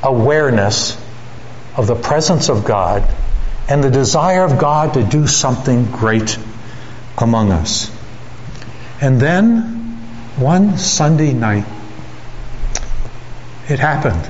awareness 0.00 0.96
of 1.76 1.88
the 1.88 1.96
presence 1.96 2.48
of 2.48 2.64
God 2.64 3.02
and 3.68 3.82
the 3.82 3.90
desire 3.90 4.44
of 4.44 4.58
God 4.58 4.94
to 4.94 5.02
do 5.02 5.26
something 5.26 5.86
great 5.86 6.38
among 7.18 7.50
us. 7.52 7.90
And 9.00 9.20
then, 9.20 9.96
one 10.36 10.78
Sunday 10.78 11.32
night, 11.32 11.64
It 13.68 13.78
happened. 13.78 14.28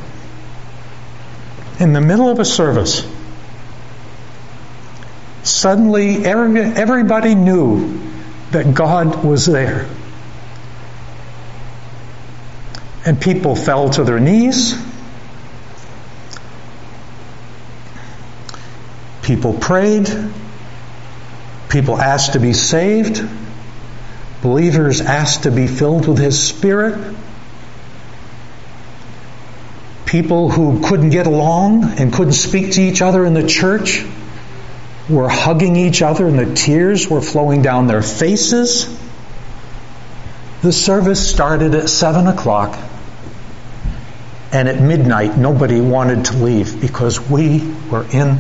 In 1.81 1.93
the 1.93 2.01
middle 2.01 2.29
of 2.29 2.39
a 2.39 2.45
service, 2.45 3.05
suddenly 5.43 6.25
everybody 6.25 7.35
knew 7.35 8.01
that 8.53 8.75
God 8.75 9.25
was 9.25 9.47
there. 9.47 9.89
And 13.05 13.21
people 13.21 13.57
fell 13.57 13.91
to 13.91 14.05
their 14.05 14.21
knees. 14.21 14.75
People 19.25 19.55
prayed. 19.55 20.09
People 21.71 21.99
asked 21.99 22.35
to 22.35 22.41
be 22.41 22.53
saved. 22.53 23.27
Believers 24.43 25.01
asked 25.01 25.45
to 25.45 25.51
be 25.51 25.67
filled 25.67 26.07
with 26.07 26.19
His 26.19 26.41
Spirit. 26.41 27.15
People 30.05 30.51
who 30.51 30.87
couldn't 30.87 31.11
get 31.11 31.27
along 31.27 31.85
and 31.99 32.13
couldn't 32.13 32.35
speak 32.35 32.73
to 32.73 32.83
each 32.83 33.01
other 33.01 33.25
in 33.25 33.33
the 33.33 33.47
church 33.47 34.05
were 35.09 35.29
hugging 35.29 35.77
each 35.77 36.03
other 36.03 36.27
and 36.29 36.39
the 36.39 36.55
tears 36.55 37.09
were 37.09 37.23
flowing 37.23 37.63
down 37.63 37.87
their 37.87 38.03
faces. 38.03 38.87
The 40.61 40.73
service 40.73 41.29
started 41.29 41.75
at 41.75 41.89
7 41.89 42.27
o'clock, 42.27 42.79
and 44.53 44.69
at 44.69 44.81
midnight, 44.81 45.37
nobody 45.37 45.81
wanted 45.81 46.27
to 46.27 46.37
leave 46.37 46.81
because 46.81 47.21
we 47.21 47.75
were 47.91 48.07
in 48.13 48.39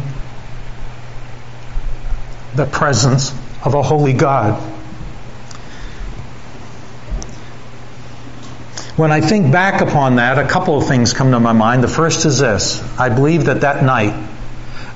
the 2.55 2.67
presence 2.67 3.31
of 3.65 3.75
a 3.75 3.83
holy 3.83 4.13
God. 4.13 4.61
When 8.97 9.11
I 9.11 9.21
think 9.21 9.51
back 9.51 9.81
upon 9.81 10.17
that, 10.17 10.39
a 10.39 10.47
couple 10.47 10.79
of 10.79 10.87
things 10.87 11.13
come 11.13 11.33
to 11.33 11.41
my 11.41 11.53
mind. 11.53 11.83
The 11.83 11.89
first 11.89 12.27
is 12.27 12.39
this 12.39 12.81
I 12.99 13.09
believe 13.09 13.47
that 13.47 13.63
that 13.63 13.83
night, 13.83 14.15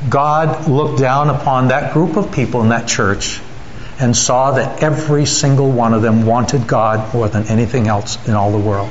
God 0.09 0.69
looked 0.69 1.00
down 1.00 1.31
upon 1.31 1.69
that 1.69 1.93
group 1.93 2.17
of 2.17 2.31
people 2.31 2.62
in 2.62 2.69
that 2.69 2.87
church 2.87 3.41
and 3.99 4.17
saw 4.17 4.53
that 4.53 4.85
every 4.85 5.27
single 5.27 5.73
one 5.73 5.95
of 5.95 6.03
them 6.03 6.25
wanted 6.25 6.69
God 6.69 7.12
more 7.12 7.29
than 7.29 7.49
anything 7.49 7.88
else 7.88 8.25
in 8.29 8.35
all 8.35 8.53
the 8.53 8.59
world. 8.59 8.91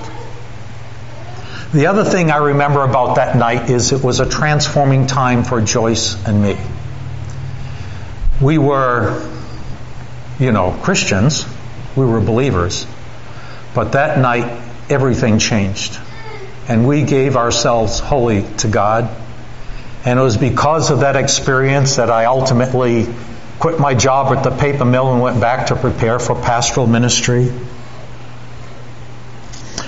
The 1.73 1.87
other 1.87 2.03
thing 2.03 2.29
I 2.29 2.37
remember 2.37 2.83
about 2.83 3.15
that 3.15 3.37
night 3.37 3.69
is 3.69 3.93
it 3.93 4.03
was 4.03 4.19
a 4.19 4.27
transforming 4.27 5.07
time 5.07 5.45
for 5.45 5.61
Joyce 5.61 6.15
and 6.25 6.41
me. 6.41 6.57
We 8.41 8.57
were, 8.57 9.27
you 10.39 10.51
know, 10.51 10.71
Christians, 10.83 11.45
we 11.95 12.05
were 12.05 12.21
believers, 12.21 12.85
but 13.73 13.93
that 13.93 14.19
night 14.19 14.61
everything 14.89 15.39
changed. 15.39 15.99
And 16.67 16.87
we 16.87 17.03
gave 17.03 17.35
ourselves 17.35 17.99
wholly 17.99 18.45
to 18.57 18.67
God. 18.67 19.09
And 20.05 20.19
it 20.19 20.21
was 20.21 20.37
because 20.37 20.91
of 20.91 20.99
that 20.99 21.15
experience 21.15 21.95
that 21.95 22.11
I 22.11 22.25
ultimately 22.25 23.07
quit 23.59 23.79
my 23.79 23.93
job 23.93 24.35
at 24.35 24.43
the 24.43 24.51
paper 24.51 24.85
mill 24.85 25.11
and 25.11 25.21
went 25.21 25.39
back 25.41 25.67
to 25.67 25.75
prepare 25.75 26.19
for 26.19 26.35
pastoral 26.35 26.85
ministry. 26.87 27.51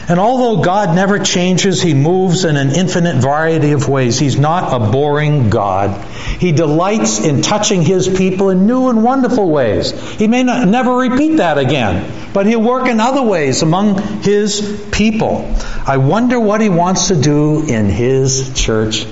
And 0.10 0.20
although 0.20 0.64
God 0.64 0.96
never 0.96 1.20
changes, 1.20 1.84
He 1.84 1.94
moves 1.94 2.44
in 2.44 2.58
an 2.58 2.72
infinite 2.72 3.18
variety 3.18 3.74
of 3.74 3.88
ways. 3.88 4.18
He's 4.18 4.40
not 4.40 4.74
a 4.74 4.92
boring 4.92 5.52
God. 5.52 6.04
He 6.40 6.52
delights 6.52 7.20
in 7.20 7.44
touching 7.44 7.84
His 7.84 8.10
people 8.10 8.50
in 8.50 8.66
new 8.66 8.90
and 8.90 9.04
wonderful 9.04 9.48
ways. 9.52 9.92
He 10.14 10.28
may 10.28 10.42
not, 10.42 10.68
never 10.68 10.96
repeat 10.96 11.36
that 11.36 11.60
again, 11.60 12.12
but 12.34 12.48
He'll 12.48 12.60
work 12.60 12.88
in 12.88 13.00
other 13.00 13.22
ways 13.22 13.62
among 13.62 14.24
His 14.24 14.84
people. 14.92 15.56
I 15.86 15.98
wonder 15.98 16.40
what 16.40 16.60
He 16.60 16.70
wants 16.70 17.10
to 17.10 17.16
do 17.16 17.68
in 17.68 17.86
His 17.90 18.52
church 18.56 19.06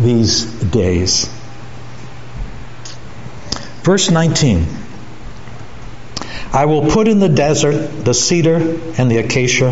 these 0.00 0.46
days. 0.46 1.30
Verse 3.82 4.10
19. 4.10 4.66
I 6.52 6.64
will 6.64 6.90
put 6.90 7.06
in 7.06 7.20
the 7.20 7.28
desert 7.28 8.04
the 8.04 8.14
cedar 8.14 8.56
and 8.98 9.08
the 9.08 9.18
acacia 9.18 9.70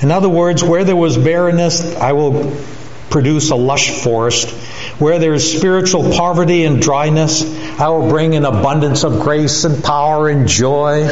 in 0.00 0.10
other 0.10 0.28
words, 0.28 0.62
where 0.62 0.84
there 0.84 0.96
was 0.96 1.16
barrenness, 1.16 1.96
I 1.96 2.12
will 2.12 2.56
produce 3.10 3.50
a 3.50 3.54
lush 3.54 3.90
forest. 4.02 4.50
Where 4.98 5.18
there 5.20 5.34
is 5.34 5.56
spiritual 5.56 6.12
poverty 6.12 6.64
and 6.64 6.82
dryness, 6.82 7.44
I 7.78 7.88
will 7.88 8.08
bring 8.08 8.34
an 8.34 8.44
abundance 8.44 9.04
of 9.04 9.20
grace 9.20 9.64
and 9.64 9.84
power 9.84 10.28
and 10.28 10.48
joy. 10.48 11.06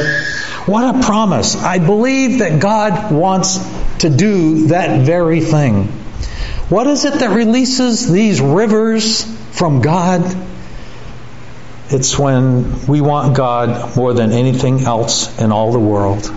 What 0.65 0.95
a 0.95 0.99
promise. 1.01 1.55
I 1.55 1.79
believe 1.79 2.39
that 2.39 2.59
God 2.61 3.13
wants 3.13 3.57
to 3.99 4.09
do 4.09 4.67
that 4.67 5.05
very 5.05 5.39
thing. 5.39 5.85
What 6.67 6.87
is 6.87 7.05
it 7.05 7.13
that 7.15 7.35
releases 7.35 8.11
these 8.11 8.41
rivers 8.41 9.23
from 9.51 9.81
God? 9.81 10.35
It's 11.89 12.19
when 12.19 12.85
we 12.85 12.99
want 12.99 13.35
God 13.35 13.95
more 13.95 14.13
than 14.13 14.31
anything 14.31 14.81
else 14.81 15.39
in 15.39 15.51
all 15.51 15.71
the 15.71 15.79
world 15.79 16.29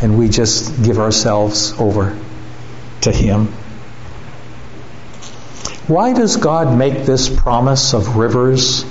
and 0.00 0.18
we 0.18 0.28
just 0.28 0.82
give 0.82 0.98
ourselves 0.98 1.72
over 1.78 2.18
to 3.02 3.12
Him. 3.12 3.46
Why 5.86 6.12
does 6.12 6.36
God 6.36 6.76
make 6.76 7.06
this 7.06 7.28
promise 7.28 7.94
of 7.94 8.16
rivers, 8.16 8.84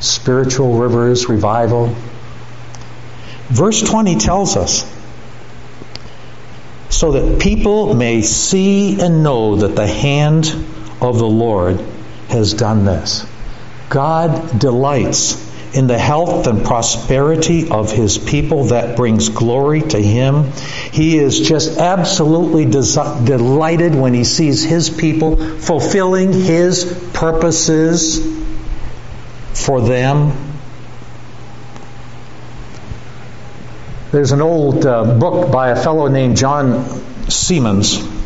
spiritual 0.00 0.78
rivers, 0.78 1.28
revival? 1.28 1.94
Verse 3.48 3.80
20 3.82 4.16
tells 4.16 4.56
us 4.56 4.84
so 6.90 7.12
that 7.12 7.40
people 7.40 7.94
may 7.94 8.22
see 8.22 9.00
and 9.00 9.22
know 9.22 9.56
that 9.56 9.76
the 9.76 9.86
hand 9.86 10.46
of 11.00 11.18
the 11.18 11.28
Lord 11.28 11.80
has 12.28 12.54
done 12.54 12.84
this. 12.84 13.24
God 13.88 14.58
delights 14.58 15.47
in 15.74 15.86
the 15.86 15.98
health 15.98 16.46
and 16.46 16.64
prosperity 16.64 17.70
of 17.70 17.92
his 17.92 18.16
people 18.18 18.64
that 18.64 18.96
brings 18.96 19.28
glory 19.28 19.82
to 19.82 20.00
him. 20.00 20.50
He 20.92 21.18
is 21.18 21.40
just 21.40 21.78
absolutely 21.78 22.64
delighted 22.64 23.94
when 23.94 24.14
he 24.14 24.24
sees 24.24 24.62
his 24.62 24.88
people 24.88 25.36
fulfilling 25.36 26.32
his 26.32 27.10
purposes 27.12 28.18
for 29.52 29.80
them. 29.80 30.32
There's 34.10 34.32
an 34.32 34.40
old 34.40 34.86
uh, 34.86 35.18
book 35.18 35.52
by 35.52 35.68
a 35.68 35.76
fellow 35.76 36.08
named 36.08 36.38
John 36.38 36.84
Seamands. 37.28 38.16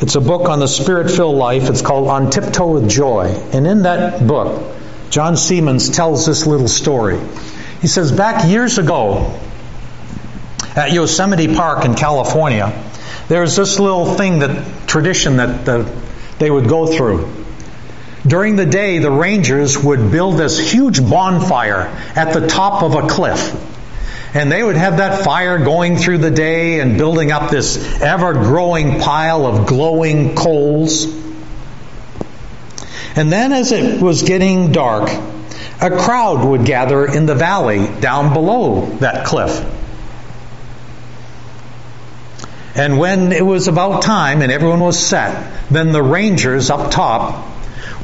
It's 0.00 0.14
a 0.14 0.20
book 0.22 0.48
on 0.48 0.58
the 0.58 0.68
spirit 0.68 1.10
filled 1.10 1.36
life. 1.36 1.68
It's 1.68 1.82
called 1.82 2.08
On 2.08 2.30
Tiptoe 2.30 2.72
with 2.72 2.88
Joy. 2.88 3.26
And 3.52 3.66
in 3.66 3.82
that 3.82 4.26
book, 4.26 4.74
John 5.16 5.32
Seamands 5.32 5.94
tells 5.94 6.26
this 6.26 6.46
little 6.46 6.68
story. 6.68 7.18
He 7.80 7.86
says, 7.86 8.12
back 8.12 8.46
years 8.46 8.76
ago 8.76 9.40
at 10.76 10.92
Yosemite 10.92 11.54
Park 11.54 11.86
in 11.86 11.94
California, 11.94 12.84
there 13.28 13.40
was 13.40 13.56
this 13.56 13.78
little 13.78 14.16
thing 14.16 14.40
that 14.40 14.86
tradition 14.86 15.38
that 15.38 15.64
the, 15.64 15.90
they 16.38 16.50
would 16.50 16.68
go 16.68 16.86
through. 16.86 17.32
During 18.26 18.56
the 18.56 18.66
day, 18.66 18.98
the 18.98 19.10
rangers 19.10 19.82
would 19.82 20.12
build 20.12 20.36
this 20.36 20.70
huge 20.70 21.00
bonfire 21.00 21.86
at 22.14 22.34
the 22.34 22.46
top 22.46 22.82
of 22.82 22.94
a 22.94 23.08
cliff. 23.08 23.54
And 24.34 24.52
they 24.52 24.62
would 24.62 24.76
have 24.76 24.98
that 24.98 25.24
fire 25.24 25.56
going 25.56 25.96
through 25.96 26.18
the 26.18 26.30
day 26.30 26.78
and 26.80 26.98
building 26.98 27.32
up 27.32 27.50
this 27.50 28.02
ever 28.02 28.34
growing 28.34 29.00
pile 29.00 29.46
of 29.46 29.66
glowing 29.66 30.34
coals. 30.34 31.06
And 33.16 33.32
then 33.32 33.52
as 33.52 33.72
it 33.72 34.00
was 34.00 34.22
getting 34.22 34.72
dark, 34.72 35.08
a 35.80 35.90
crowd 35.90 36.44
would 36.44 36.66
gather 36.66 37.06
in 37.06 37.24
the 37.24 37.34
valley 37.34 37.88
down 38.00 38.34
below 38.34 38.86
that 39.00 39.26
cliff. 39.26 39.64
And 42.74 42.98
when 42.98 43.32
it 43.32 43.44
was 43.44 43.68
about 43.68 44.02
time 44.02 44.42
and 44.42 44.52
everyone 44.52 44.80
was 44.80 44.98
set, 44.98 45.50
then 45.70 45.92
the 45.92 46.02
rangers 46.02 46.68
up 46.68 46.90
top 46.90 47.54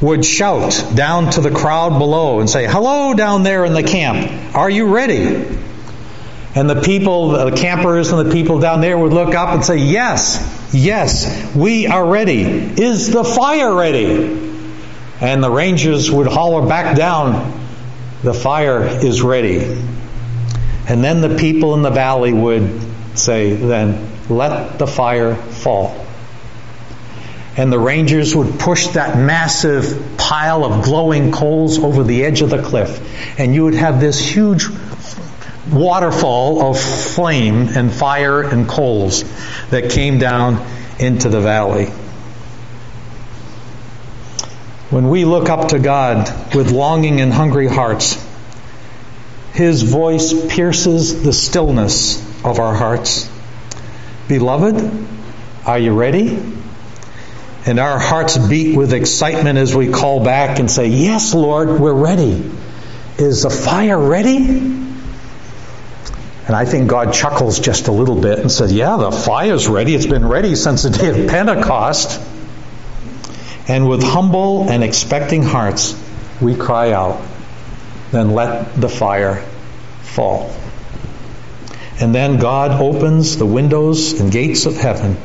would 0.01 0.25
shout 0.25 0.83
down 0.95 1.29
to 1.31 1.41
the 1.41 1.51
crowd 1.51 1.99
below 1.99 2.39
and 2.39 2.49
say, 2.49 2.65
Hello 2.65 3.13
down 3.13 3.43
there 3.43 3.65
in 3.65 3.73
the 3.73 3.83
camp. 3.83 4.55
Are 4.55 4.69
you 4.69 4.93
ready? 4.93 5.47
And 6.55 6.69
the 6.69 6.81
people, 6.81 7.29
the 7.29 7.55
campers 7.55 8.11
and 8.11 8.27
the 8.27 8.33
people 8.33 8.59
down 8.59 8.81
there 8.81 8.97
would 8.97 9.13
look 9.13 9.35
up 9.35 9.49
and 9.49 9.63
say, 9.63 9.77
Yes, 9.77 10.71
yes, 10.73 11.55
we 11.55 11.85
are 11.85 12.05
ready. 12.05 12.41
Is 12.41 13.11
the 13.11 13.23
fire 13.23 13.73
ready? 13.75 14.52
And 15.21 15.43
the 15.43 15.49
rangers 15.49 16.11
would 16.11 16.27
holler 16.27 16.67
back 16.67 16.95
down, 16.95 17.59
the 18.23 18.33
fire 18.33 18.83
is 18.83 19.21
ready. 19.21 19.59
And 20.87 21.03
then 21.03 21.21
the 21.21 21.37
people 21.37 21.73
in 21.75 21.81
the 21.81 21.91
valley 21.91 22.33
would 22.33 22.81
say, 23.17 23.53
then 23.53 24.09
let 24.29 24.79
the 24.79 24.87
fire 24.87 25.35
fall. 25.35 26.05
And 27.55 27.71
the 27.71 27.79
rangers 27.79 28.35
would 28.35 28.59
push 28.59 28.87
that 28.87 29.17
massive 29.17 30.17
pile 30.17 30.65
of 30.65 30.83
glowing 30.83 31.31
coals 31.31 31.77
over 31.77 32.03
the 32.03 32.25
edge 32.25 32.41
of 32.41 32.49
the 32.49 32.61
cliff. 32.61 33.39
And 33.39 33.53
you 33.53 33.65
would 33.65 33.75
have 33.75 34.01
this 34.01 34.19
huge 34.19 34.65
waterfall 35.71 36.69
of 36.69 36.79
flame 36.79 37.69
and 37.69 37.91
fire 37.91 38.41
and 38.41 38.67
coals 38.67 39.23
that 39.69 39.91
came 39.91 40.17
down 40.17 40.65
into 40.99 41.29
the 41.29 41.41
valley. 41.41 41.91
When 44.93 45.09
we 45.09 45.25
look 45.25 45.49
up 45.49 45.69
to 45.69 45.79
God 45.79 46.53
with 46.53 46.69
longing 46.69 47.19
and 47.19 47.33
hungry 47.33 47.65
hearts, 47.65 48.23
His 49.53 49.81
voice 49.81 50.31
pierces 50.53 51.23
the 51.23 51.33
stillness 51.33 52.21
of 52.45 52.59
our 52.59 52.75
hearts. 52.75 53.27
Beloved, 54.27 55.07
are 55.65 55.79
you 55.79 55.95
ready? 55.95 56.39
And 57.65 57.79
our 57.79 57.97
hearts 57.97 58.37
beat 58.37 58.77
with 58.77 58.93
excitement 58.93 59.57
as 59.57 59.75
we 59.75 59.89
call 59.89 60.23
back 60.23 60.59
and 60.59 60.69
say, 60.69 60.85
Yes, 60.89 61.33
Lord, 61.33 61.79
we're 61.79 61.91
ready. 61.91 62.51
Is 63.17 63.41
the 63.41 63.49
fire 63.49 63.97
ready? 63.97 64.45
And 66.45 66.55
I 66.55 66.65
think 66.65 66.87
God 66.87 67.15
chuckles 67.15 67.59
just 67.59 67.87
a 67.87 67.91
little 67.91 68.21
bit 68.21 68.37
and 68.37 68.51
says, 68.51 68.71
Yeah, 68.71 68.97
the 68.97 69.11
fire's 69.11 69.67
ready. 69.67 69.95
It's 69.95 70.05
been 70.05 70.27
ready 70.27 70.53
since 70.53 70.83
the 70.83 70.91
day 70.91 71.23
of 71.23 71.29
Pentecost. 71.31 72.21
And 73.67 73.87
with 73.87 74.03
humble 74.03 74.69
and 74.69 74.83
expecting 74.83 75.43
hearts, 75.43 75.97
we 76.41 76.55
cry 76.55 76.91
out, 76.91 77.21
Then 78.11 78.31
let 78.31 78.79
the 78.79 78.89
fire 78.89 79.45
fall. 80.01 80.53
And 81.99 82.13
then 82.13 82.39
God 82.39 82.81
opens 82.81 83.37
the 83.37 83.45
windows 83.45 84.19
and 84.19 84.31
gates 84.31 84.65
of 84.65 84.75
heaven 84.75 85.17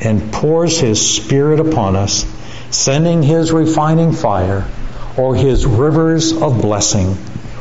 and 0.00 0.32
pours 0.32 0.80
His 0.80 1.16
Spirit 1.16 1.60
upon 1.60 1.94
us, 1.94 2.26
sending 2.70 3.22
His 3.22 3.52
refining 3.52 4.12
fire 4.12 4.66
or 5.16 5.36
His 5.36 5.64
rivers 5.64 6.32
of 6.32 6.60
blessing, 6.60 7.16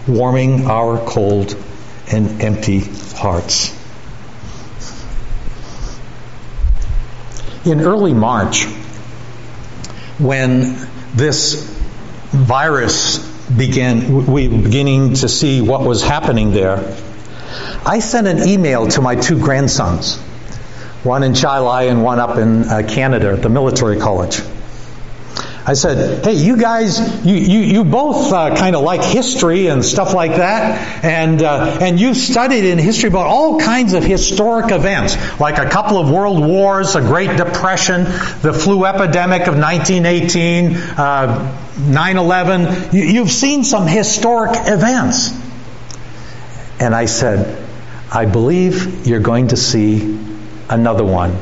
warming 0.08 0.66
our 0.66 0.98
cold 0.98 1.56
and 2.12 2.42
empty 2.42 2.80
hearts. 3.16 3.76
In 7.66 7.82
early 7.82 8.14
March, 8.14 8.68
when 10.18 10.78
this 11.14 11.64
virus 12.32 13.20
began, 13.50 14.26
we 14.26 14.48
were 14.48 14.64
beginning 14.64 15.16
to 15.16 15.30
see 15.30 15.62
what 15.62 15.82
was 15.82 16.04
happening 16.04 16.52
there, 16.52 16.96
I 17.86 18.00
sent 18.00 18.28
an 18.28 18.48
email 18.48 18.88
to 18.88 19.02
my 19.02 19.16
two 19.16 19.40
grandsons, 19.40 20.18
one 21.04 21.24
in 21.24 21.34
Chili 21.34 21.88
and 21.88 22.04
one 22.04 22.20
up 22.20 22.38
in 22.38 22.64
uh, 22.64 22.84
Canada 22.88 23.32
at 23.32 23.42
the 23.42 23.50
military 23.50 24.00
college. 24.00 24.42
I 25.68 25.74
said, 25.74 26.24
hey, 26.24 26.34
you 26.34 26.58
guys, 26.58 27.26
you, 27.26 27.34
you, 27.34 27.60
you 27.62 27.84
both 27.84 28.32
uh, 28.32 28.56
kind 28.56 28.76
of 28.76 28.84
like 28.84 29.02
history 29.02 29.66
and 29.66 29.84
stuff 29.84 30.14
like 30.14 30.36
that, 30.36 31.04
and, 31.04 31.42
uh, 31.42 31.80
and 31.82 32.00
you've 32.00 32.18
studied 32.18 32.66
in 32.66 32.78
history 32.78 33.10
about 33.10 33.26
all 33.26 33.60
kinds 33.60 33.94
of 33.94 34.04
historic 34.04 34.72
events, 34.72 35.18
like 35.40 35.58
a 35.58 35.68
couple 35.68 35.98
of 35.98 36.12
world 36.12 36.46
wars, 36.46 36.96
a 36.96 37.02
Great 37.02 37.36
Depression, 37.36 38.04
the 38.04 38.54
flu 38.54 38.86
epidemic 38.86 39.48
of 39.48 39.58
1918, 39.58 40.76
uh, 40.76 41.58
9-11. 41.78 42.94
You, 42.94 43.04
you've 43.04 43.32
seen 43.32 43.64
some 43.64 43.88
historic 43.88 44.52
events. 44.68 45.32
And 46.80 46.94
I 46.94 47.06
said, 47.06 47.68
I 48.14 48.26
believe 48.26 49.08
you're 49.08 49.20
going 49.20 49.48
to 49.48 49.58
see 49.58 50.20
another 50.70 51.06
one. 51.06 51.36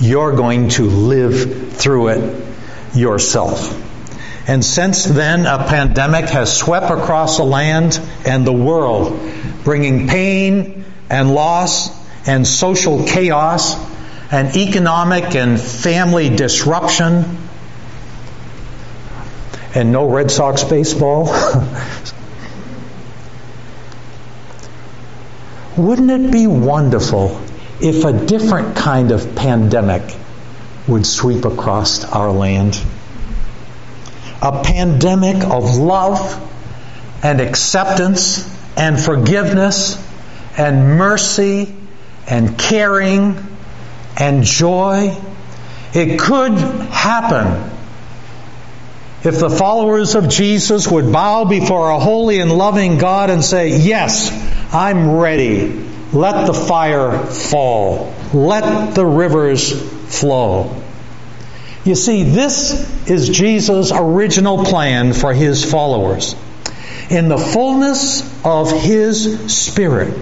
You're 0.00 0.36
going 0.36 0.68
to 0.70 0.84
live 0.84 1.72
through 1.72 2.08
it 2.08 2.49
yourself. 2.94 3.88
And 4.48 4.64
since 4.64 5.04
then, 5.04 5.46
a 5.46 5.58
pandemic 5.68 6.28
has 6.30 6.56
swept 6.56 6.90
across 6.90 7.36
the 7.36 7.44
land 7.44 8.00
and 8.24 8.46
the 8.46 8.52
world, 8.52 9.20
bringing 9.64 10.08
pain 10.08 10.84
and 11.08 11.34
loss 11.34 11.90
and 12.26 12.46
social 12.46 13.04
chaos 13.06 13.76
and 14.32 14.56
economic 14.56 15.34
and 15.34 15.60
family 15.60 16.34
disruption. 16.34 17.38
And 19.74 19.92
no 19.92 20.08
Red 20.08 20.30
Sox 20.30 20.64
baseball. 20.64 21.26
Wouldn't 25.76 26.10
it 26.10 26.32
be 26.32 26.46
wonderful 26.46 27.40
if 27.80 28.04
a 28.04 28.12
different 28.12 28.76
kind 28.76 29.12
of 29.12 29.36
pandemic 29.36 30.02
would 30.88 31.06
sweep 31.06 31.44
across 31.44 32.04
our 32.04 32.30
land. 32.30 32.80
A 34.42 34.62
pandemic 34.62 35.44
of 35.44 35.76
love 35.76 36.48
and 37.22 37.40
acceptance 37.40 38.48
and 38.76 38.98
forgiveness 38.98 40.02
and 40.56 40.96
mercy 40.96 41.74
and 42.26 42.58
caring 42.58 43.36
and 44.16 44.44
joy. 44.44 45.16
It 45.92 46.18
could 46.18 46.52
happen 46.52 47.70
if 49.22 49.38
the 49.38 49.50
followers 49.50 50.14
of 50.14 50.28
Jesus 50.28 50.88
would 50.88 51.12
bow 51.12 51.44
before 51.44 51.90
a 51.90 51.98
holy 51.98 52.40
and 52.40 52.50
loving 52.50 52.96
God 52.96 53.28
and 53.28 53.44
say, 53.44 53.76
Yes, 53.76 54.30
I'm 54.72 55.16
ready. 55.16 55.88
Let 56.12 56.46
the 56.46 56.54
fire 56.54 57.18
fall. 57.26 58.14
Let 58.32 58.94
the 58.94 59.04
rivers 59.04 59.99
flow. 60.10 60.82
You 61.84 61.94
see, 61.94 62.24
this 62.24 63.08
is 63.08 63.28
Jesus' 63.28 63.90
original 63.94 64.64
plan 64.64 65.12
for 65.12 65.32
his 65.32 65.64
followers. 65.68 66.36
In 67.08 67.28
the 67.28 67.38
fullness 67.38 68.22
of 68.44 68.70
his 68.70 69.52
Spirit, 69.54 70.16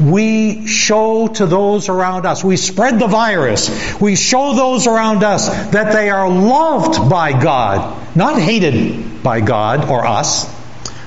we 0.00 0.66
show 0.66 1.28
to 1.28 1.46
those 1.46 1.88
around 1.88 2.26
us, 2.26 2.42
we 2.42 2.56
spread 2.56 2.98
the 2.98 3.06
virus, 3.06 4.00
we 4.00 4.16
show 4.16 4.54
those 4.54 4.86
around 4.86 5.22
us 5.22 5.48
that 5.70 5.92
they 5.92 6.10
are 6.10 6.28
loved 6.28 7.10
by 7.10 7.32
God, 7.32 8.16
not 8.16 8.40
hated 8.40 9.22
by 9.22 9.40
God 9.40 9.88
or 9.90 10.06
us, 10.06 10.50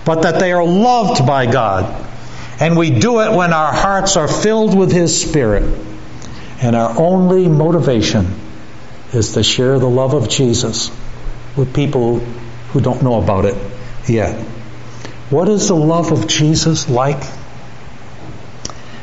but 0.06 0.24
that 0.24 0.40
they 0.40 0.52
are 0.52 0.66
loved 0.66 1.26
by 1.26 1.52
God. 1.52 2.06
And 2.60 2.78
we 2.78 2.90
do 2.90 3.22
it 3.22 3.36
when 3.36 3.54
our 3.54 3.72
hearts 3.74 4.18
are 4.18 4.28
filled 4.28 4.78
with 4.78 4.92
His 4.92 5.20
Spirit. 5.22 5.89
And 6.62 6.76
our 6.76 6.98
only 7.00 7.48
motivation 7.48 8.28
is 9.14 9.34
to 9.34 9.44
share 9.44 9.80
the 9.80 9.90
love 9.90 10.14
of 10.14 10.30
Jesus 10.30 10.92
with 11.56 11.74
people 11.74 12.20
who 12.72 12.82
don't 12.82 13.02
know 13.02 13.22
about 13.22 13.46
it 13.46 13.56
yet. 14.08 14.40
What 15.30 15.48
is 15.48 15.68
the 15.68 15.76
love 15.76 16.12
of 16.12 16.28
Jesus 16.28 16.90
like? 16.90 17.24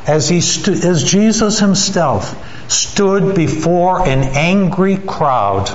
As 0.05 0.29
he 0.29 0.41
stu- 0.41 0.73
as 0.73 1.03
Jesus 1.03 1.59
himself 1.59 2.35
stood 2.71 3.35
before 3.35 4.07
an 4.07 4.19
angry 4.23 4.97
crowd 4.97 5.69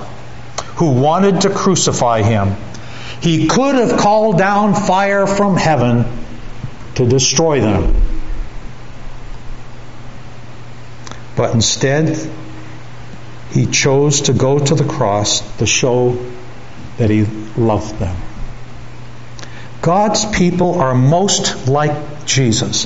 who 0.76 0.92
wanted 0.92 1.42
to 1.42 1.50
crucify 1.50 2.22
him, 2.22 2.56
he 3.20 3.46
could 3.46 3.74
have 3.74 3.98
called 3.98 4.38
down 4.38 4.74
fire 4.74 5.26
from 5.26 5.56
heaven 5.56 6.04
to 6.94 7.06
destroy 7.06 7.60
them. 7.60 7.94
But 11.36 11.54
instead, 11.54 12.30
he 13.50 13.66
chose 13.66 14.22
to 14.22 14.32
go 14.32 14.58
to 14.58 14.74
the 14.74 14.84
cross 14.84 15.40
to 15.58 15.66
show 15.66 16.18
that 16.98 17.10
he 17.10 17.24
loved 17.56 17.98
them. 17.98 18.16
God's 19.80 20.24
people 20.24 20.80
are 20.80 20.94
most 20.94 21.68
like 21.68 22.24
Jesus 22.24 22.84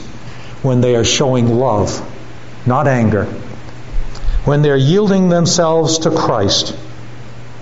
when 0.62 0.80
they 0.80 0.96
are 0.96 1.04
showing 1.04 1.48
love, 1.48 2.00
not 2.66 2.88
anger. 2.88 3.24
When 4.44 4.62
they're 4.62 4.76
yielding 4.76 5.28
themselves 5.28 6.00
to 6.00 6.10
Christ 6.10 6.76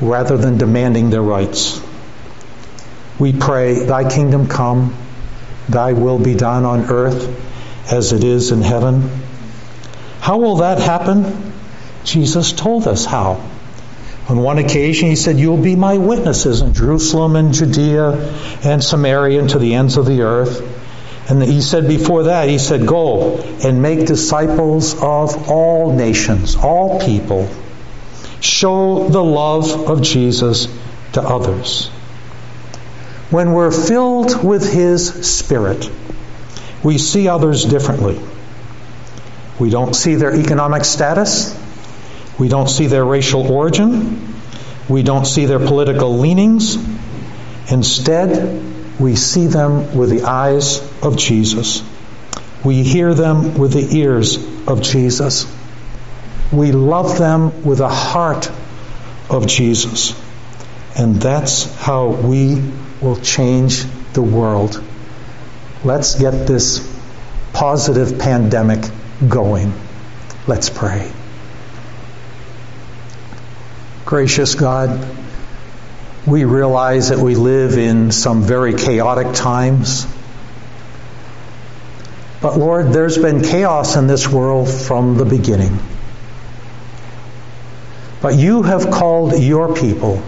rather 0.00 0.36
than 0.36 0.58
demanding 0.58 1.10
their 1.10 1.22
rights. 1.22 1.80
We 3.18 3.32
pray, 3.32 3.84
Thy 3.84 4.08
kingdom 4.08 4.48
come, 4.48 4.96
Thy 5.68 5.94
will 5.94 6.18
be 6.18 6.34
done 6.34 6.64
on 6.64 6.90
earth 6.90 7.92
as 7.92 8.12
it 8.12 8.22
is 8.22 8.50
in 8.50 8.60
heaven. 8.60 9.23
How 10.24 10.38
will 10.38 10.56
that 10.56 10.78
happen? 10.78 11.52
Jesus 12.02 12.52
told 12.52 12.88
us 12.88 13.04
how. 13.04 13.46
On 14.26 14.38
one 14.38 14.56
occasion, 14.56 15.10
he 15.10 15.16
said, 15.16 15.38
You'll 15.38 15.62
be 15.62 15.76
my 15.76 15.98
witnesses 15.98 16.62
in 16.62 16.72
Jerusalem 16.72 17.36
and 17.36 17.52
Judea 17.52 18.32
and 18.64 18.82
Samaria 18.82 19.40
and 19.40 19.50
to 19.50 19.58
the 19.58 19.74
ends 19.74 19.98
of 19.98 20.06
the 20.06 20.22
earth. 20.22 20.62
And 21.28 21.42
he 21.42 21.60
said 21.60 21.88
before 21.88 22.22
that, 22.22 22.48
he 22.48 22.56
said, 22.56 22.86
Go 22.86 23.36
and 23.62 23.82
make 23.82 24.06
disciples 24.06 24.94
of 24.94 25.50
all 25.50 25.94
nations, 25.94 26.56
all 26.56 27.00
people. 27.00 27.46
Show 28.40 29.10
the 29.10 29.22
love 29.22 29.90
of 29.90 30.00
Jesus 30.00 30.68
to 31.12 31.20
others. 31.20 31.88
When 33.28 33.52
we're 33.52 33.70
filled 33.70 34.42
with 34.42 34.72
His 34.72 35.36
Spirit, 35.36 35.90
we 36.82 36.96
see 36.96 37.28
others 37.28 37.66
differently. 37.66 38.18
We 39.58 39.70
don't 39.70 39.94
see 39.94 40.16
their 40.16 40.34
economic 40.34 40.84
status. 40.84 41.56
We 42.38 42.48
don't 42.48 42.68
see 42.68 42.86
their 42.86 43.04
racial 43.04 43.50
origin. 43.50 44.34
We 44.88 45.02
don't 45.02 45.24
see 45.26 45.46
their 45.46 45.60
political 45.60 46.18
leanings. 46.18 46.76
Instead, 47.70 49.00
we 49.00 49.16
see 49.16 49.46
them 49.46 49.96
with 49.96 50.10
the 50.10 50.24
eyes 50.24 50.80
of 51.02 51.16
Jesus. 51.16 51.82
We 52.64 52.82
hear 52.82 53.14
them 53.14 53.58
with 53.58 53.72
the 53.72 53.98
ears 53.98 54.38
of 54.66 54.82
Jesus. 54.82 55.46
We 56.52 56.72
love 56.72 57.18
them 57.18 57.64
with 57.64 57.80
a 57.80 57.88
heart 57.88 58.50
of 59.30 59.46
Jesus. 59.46 60.20
And 60.96 61.16
that's 61.16 61.72
how 61.76 62.08
we 62.08 62.62
will 63.00 63.16
change 63.16 63.84
the 64.12 64.22
world. 64.22 64.82
Let's 65.82 66.14
get 66.14 66.46
this 66.46 66.90
positive 67.52 68.18
pandemic 68.18 68.84
going. 69.28 69.72
Let's 70.46 70.70
pray. 70.70 71.10
Gracious 74.04 74.54
God, 74.54 75.06
we 76.26 76.44
realize 76.44 77.08
that 77.08 77.18
we 77.18 77.34
live 77.34 77.78
in 77.78 78.12
some 78.12 78.42
very 78.42 78.74
chaotic 78.74 79.34
times. 79.34 80.06
But 82.40 82.58
Lord, 82.58 82.92
there's 82.92 83.16
been 83.16 83.42
chaos 83.42 83.96
in 83.96 84.06
this 84.06 84.28
world 84.28 84.68
from 84.68 85.16
the 85.16 85.24
beginning. 85.24 85.78
But 88.20 88.36
you 88.36 88.62
have 88.62 88.90
called 88.90 89.38
your 89.38 89.74
people 89.74 90.22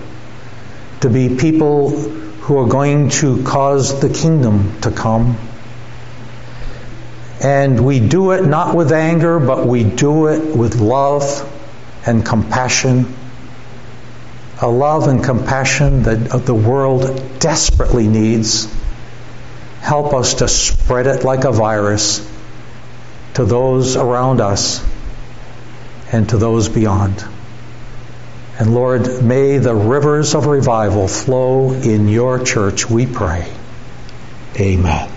to 1.00 1.10
be 1.10 1.36
people 1.36 1.90
who 1.90 2.58
are 2.58 2.66
going 2.66 3.10
to 3.10 3.42
cause 3.42 4.00
the 4.00 4.08
kingdom 4.08 4.80
to 4.80 4.90
come. 4.90 5.36
And 7.40 7.84
we 7.84 8.00
do 8.00 8.32
it 8.32 8.44
not 8.44 8.74
with 8.74 8.92
anger, 8.92 9.38
but 9.38 9.66
we 9.66 9.84
do 9.84 10.28
it 10.28 10.56
with 10.56 10.76
love 10.76 11.52
and 12.06 12.24
compassion. 12.24 13.14
A 14.62 14.68
love 14.68 15.06
and 15.06 15.22
compassion 15.22 16.04
that 16.04 16.46
the 16.46 16.54
world 16.54 17.38
desperately 17.40 18.08
needs. 18.08 18.72
Help 19.80 20.14
us 20.14 20.34
to 20.34 20.48
spread 20.48 21.06
it 21.06 21.24
like 21.24 21.44
a 21.44 21.52
virus 21.52 22.26
to 23.34 23.44
those 23.44 23.96
around 23.96 24.40
us 24.40 24.84
and 26.10 26.28
to 26.30 26.38
those 26.38 26.68
beyond. 26.70 27.22
And 28.58 28.74
Lord, 28.74 29.22
may 29.22 29.58
the 29.58 29.74
rivers 29.74 30.34
of 30.34 30.46
revival 30.46 31.06
flow 31.06 31.72
in 31.72 32.08
your 32.08 32.42
church, 32.42 32.88
we 32.88 33.06
pray. 33.06 33.52
Amen. 34.58 35.15